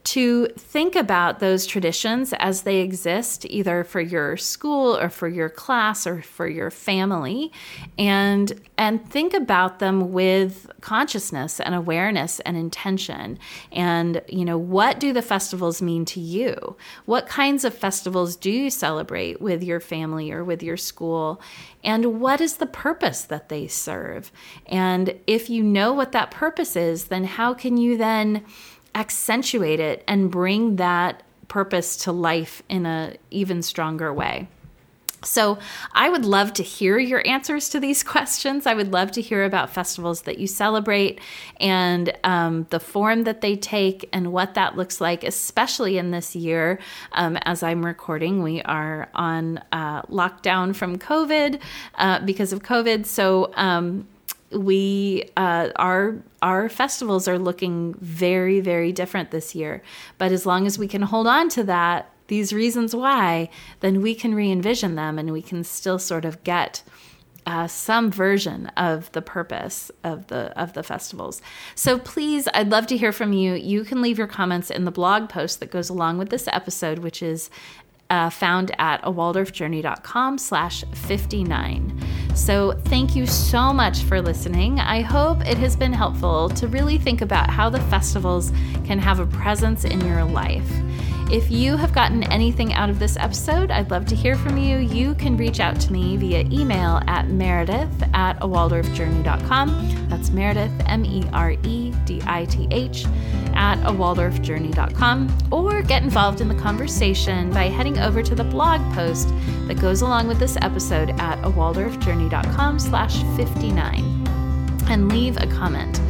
to 0.05 0.47
think 0.59 0.97
about 0.97 1.39
those 1.39 1.65
traditions 1.67 2.33
as 2.35 2.63
they 2.63 2.81
exist, 2.81 3.47
either 3.49 3.85
for 3.85 4.01
your 4.01 4.37
school 4.37 4.97
or 4.97 5.09
for 5.09 5.29
your 5.29 5.49
class 5.49 6.07
or 6.07 6.23
for 6.23 6.49
your 6.49 6.71
family, 6.71 7.53
and 7.99 8.61
and 8.77 9.09
think 9.09 9.33
about 9.33 9.79
them 9.79 10.13
with 10.13 10.71
consciousness 10.81 11.61
and 11.61 11.75
awareness 11.75 12.41
and 12.41 12.57
intention. 12.57 13.39
And 13.71 14.23
you 14.29 14.45
know, 14.45 14.59
what 14.59 14.99
do 14.99 15.13
the 15.13 15.23
festivals 15.23 15.81
mean 15.81 16.05
to 16.07 16.21
you? 16.21 16.77
What 17.05 17.29
kinds 17.29 17.65
of 17.65 17.75
festivals 17.75 18.35
do 18.35 18.51
you 18.51 18.71
celebrate 18.71 19.41
with 19.41 19.63
your 19.63 19.79
family 19.79 20.33
or 20.33 20.43
with 20.43 20.63
your 20.63 20.77
school? 20.77 21.41
And 21.85 22.21
what 22.21 22.41
is 22.41 22.57
the 22.57 22.67
purpose 22.67 23.23
that 23.23 23.49
they 23.49 23.69
serve? 23.69 24.33
And 24.67 25.19
if 25.27 25.49
you 25.49 25.63
know 25.63 25.93
what 25.93 26.13
that 26.13 26.31
purpose 26.31 26.77
is, 26.77 27.07
then 27.07 27.25
how 27.25 27.55
can 27.55 27.77
you 27.77 27.97
then 27.97 28.45
accentuate 28.95 29.81
it 29.81 30.05
and 30.07 30.31
bring 30.31 30.77
that 30.77 31.23
purpose 31.49 31.97
to 31.99 32.13
life 32.13 32.63
in 32.69 32.87
an 32.87 33.17
even 33.31 33.63
stronger 33.63 34.13
way. 34.13 34.49
So, 35.25 35.59
I 35.93 36.09
would 36.09 36.25
love 36.25 36.53
to 36.55 36.63
hear 36.63 36.99
your 36.99 37.23
answers 37.27 37.69
to 37.71 37.81
these 37.81 38.03
questions. 38.15 38.67
I 38.67 38.75
would 38.75 38.93
love 38.93 39.13
to 39.13 39.21
hear 39.21 39.45
about 39.45 39.71
festivals 39.71 40.23
that 40.23 40.39
you 40.39 40.47
celebrate 40.47 41.21
and 41.61 42.13
um, 42.25 42.67
the 42.71 42.81
form 42.81 43.25
that 43.25 43.41
they 43.41 43.57
take 43.57 44.09
and 44.13 44.33
what 44.33 44.55
that 44.55 44.77
looks 44.77 45.01
like, 45.01 45.23
especially 45.25 45.99
in 45.99 46.11
this 46.11 46.35
year. 46.35 46.79
Um, 47.13 47.37
as 47.43 47.63
I'm 47.63 47.85
recording, 47.85 48.43
we 48.43 48.63
are 48.63 49.09
on 49.15 49.59
uh, 49.71 50.03
lockdown 50.03 50.75
from 50.75 50.99
COVID 50.99 51.61
uh, 51.97 52.21
because 52.25 52.53
of 52.53 52.63
COVID. 52.63 53.07
So, 53.07 53.53
um, 53.55 54.09
we 54.55 55.31
uh, 55.37 55.69
our 55.77 56.17
our 56.41 56.69
festivals 56.69 57.29
are 57.29 57.39
looking 57.39 57.95
very 58.01 58.61
very 58.61 58.93
different 58.93 59.31
this 59.31 59.55
year 59.55 59.83
but 60.19 60.33
as 60.33 60.47
long 60.47 60.67
as 60.67 60.79
we 60.79 60.89
can 60.89 61.03
hold 61.03 61.27
on 61.27 61.49
to 61.49 61.63
that 61.65 62.11
these 62.29 62.53
reasons 62.53 62.95
why 62.95 63.49
then 63.81 64.01
we 64.01 64.15
can 64.15 64.35
re-envision 64.35 64.95
them 64.95 65.19
and 65.19 65.33
we 65.33 65.43
can 65.43 65.65
still 65.65 65.99
sort 65.99 66.25
of 66.25 66.43
get 66.45 66.83
uh, 67.47 67.67
some 67.67 68.11
version 68.11 68.67
of 68.77 69.11
the 69.13 69.23
purpose 69.23 69.91
of 70.05 70.29
the 70.29 70.57
of 70.57 70.75
the 70.75 70.83
festivals. 70.85 71.43
So 71.75 71.99
please, 71.99 72.47
I'd 72.55 72.71
love 72.71 72.87
to 72.89 72.97
hear 72.97 73.13
from 73.13 73.33
you. 73.33 73.55
You 73.55 73.85
can 73.85 74.01
leave 74.01 74.17
your 74.17 74.29
comments 74.29 74.71
in 74.71 74.85
the 74.85 74.93
blog 74.93 75.29
post 75.29 75.61
that 75.61 75.71
goes 75.71 75.89
along 75.89 76.19
with 76.19 76.31
this 76.31 76.47
episode, 76.49 77.01
which 77.01 77.23
is 77.23 77.51
uh, 78.11 78.31
found 78.31 78.75
at 78.79 79.01
a 79.03 79.11
waldorfjourney.com 79.11 80.39
slash 80.39 80.85
59. 80.95 81.99
So 82.35 82.73
thank 82.87 83.15
you 83.15 83.27
so 83.27 83.73
much 83.73 84.03
for 84.05 84.21
listening. 84.21 84.81
I 84.81 85.03
hope 85.03 85.47
it 85.47 85.59
has 85.59 85.77
been 85.77 85.93
helpful 85.93 86.49
to 86.51 86.67
really 86.67 86.99
think 86.99 87.21
about 87.21 87.51
how 87.51 87.69
the 87.69 87.81
festivals 87.83 88.53
can 88.85 88.99
have 88.99 89.21
a 89.21 89.27
presence 89.27 89.85
in 89.85 90.01
your 90.01 90.25
life. 90.25 90.71
If 91.31 91.51
you 91.51 91.79
have 91.79 91.95
gotten 91.95 92.25
anything 92.25 92.75
out 92.75 92.91
of 92.91 92.99
this 92.99 93.17
episode, 93.17 93.71
I'd 93.71 93.91
love 93.91 94.05
to 94.07 94.15
hear 94.15 94.37
from 94.37 94.59
you. 94.59 94.77
You 94.79 95.15
can 95.15 95.39
reach 95.39 95.61
out 95.61 95.81
to 95.81 95.93
me 95.93 96.19
via 96.19 96.41
email 96.41 97.01
at 97.07 97.29
meredith 97.29 97.89
at 98.13 98.37
a 98.43 98.47
waldorfjourney.com. 98.47 100.09
That's 100.11 100.29
Meredith, 100.29 100.73
M 100.85 101.07
E 101.07 101.25
R 101.33 101.53
E 101.53 101.95
D 102.05 102.21
I 102.27 102.45
T 102.45 102.69
H, 102.71 103.07
at 103.55 103.79
a 103.79 103.93
waldorfjourney.com. 103.93 105.39
Or 105.51 105.81
get 105.81 106.03
involved 106.03 106.43
in 106.43 106.49
the 106.49 106.55
conversation 106.55 107.51
by 107.51 107.65
heading 107.71 107.99
over 107.99 108.23
to 108.23 108.35
the 108.35 108.45
blog 108.45 108.83
post 108.93 109.33
that 109.69 109.81
goes 109.81 110.03
along 110.03 110.29
with 110.29 110.39
this 110.39 110.59
episode 110.61 111.19
at 111.19 111.39
a 111.39 111.51
waldorfjourney.com 111.51 112.22
slash 112.79 113.23
59 113.37 114.05
and 114.89 115.09
leave 115.11 115.37
a 115.39 115.47
comment. 115.47 116.01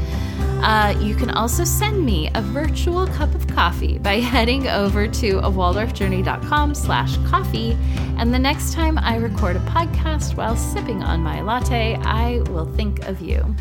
Uh, 0.62 0.94
you 1.00 1.16
can 1.16 1.28
also 1.30 1.64
send 1.64 2.04
me 2.04 2.30
a 2.34 2.40
virtual 2.40 3.06
cup 3.08 3.34
of 3.34 3.46
coffee 3.48 3.98
by 3.98 4.14
heading 4.20 4.68
over 4.68 5.08
to 5.08 5.38
a 5.38 5.50
waldorfjourney.com 5.50 6.74
slash 6.74 7.16
coffee. 7.28 7.76
And 8.16 8.32
the 8.32 8.38
next 8.38 8.72
time 8.72 8.96
I 8.98 9.16
record 9.16 9.56
a 9.56 9.60
podcast 9.60 10.36
while 10.36 10.56
sipping 10.56 11.02
on 11.02 11.20
my 11.20 11.40
latte, 11.40 11.96
I 12.02 12.42
will 12.50 12.66
think 12.76 13.06
of 13.08 13.20
you. 13.20 13.54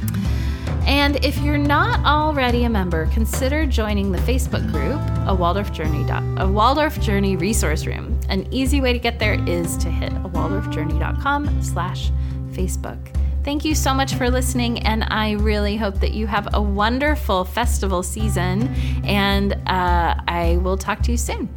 And 0.86 1.24
if 1.24 1.38
you're 1.40 1.58
not 1.58 2.06
already 2.06 2.64
a 2.66 2.70
member, 2.70 3.08
consider 3.08 3.66
joining 3.66 4.12
the 4.12 4.18
Facebook 4.20 4.70
group, 4.72 5.00
a 5.28 5.34
Waldorf 5.34 5.72
Journey, 5.72 6.06
a 6.10 6.48
Waldorf 6.48 7.00
Journey 7.00 7.36
resource 7.36 7.86
room. 7.86 8.20
An 8.30 8.48
easy 8.52 8.82
way 8.82 8.94
to 8.94 9.00
get 9.00 9.20
there 9.20 9.40
is 9.48 9.78
to 9.78 9.90
hit 9.90 10.12
a 10.12 10.30
waldorfjourney.com 10.30 11.62
slash 11.64 12.12
Facebook. 12.52 13.00
Thank 13.44 13.66
you 13.66 13.74
so 13.74 13.94
much 13.94 14.14
for 14.14 14.30
listening, 14.30 14.80
and 14.86 15.04
I 15.06 15.32
really 15.32 15.76
hope 15.76 16.00
that 16.02 16.14
you 16.14 16.28
have 16.28 16.48
a 16.54 16.62
wonderful 16.62 17.44
festival 17.44 18.04
season. 18.04 18.68
And 19.04 19.54
uh, 19.68 20.16
I 20.28 20.60
will 20.62 20.78
talk 20.78 21.02
to 21.04 21.12
you 21.12 21.18
soon. 21.18 21.50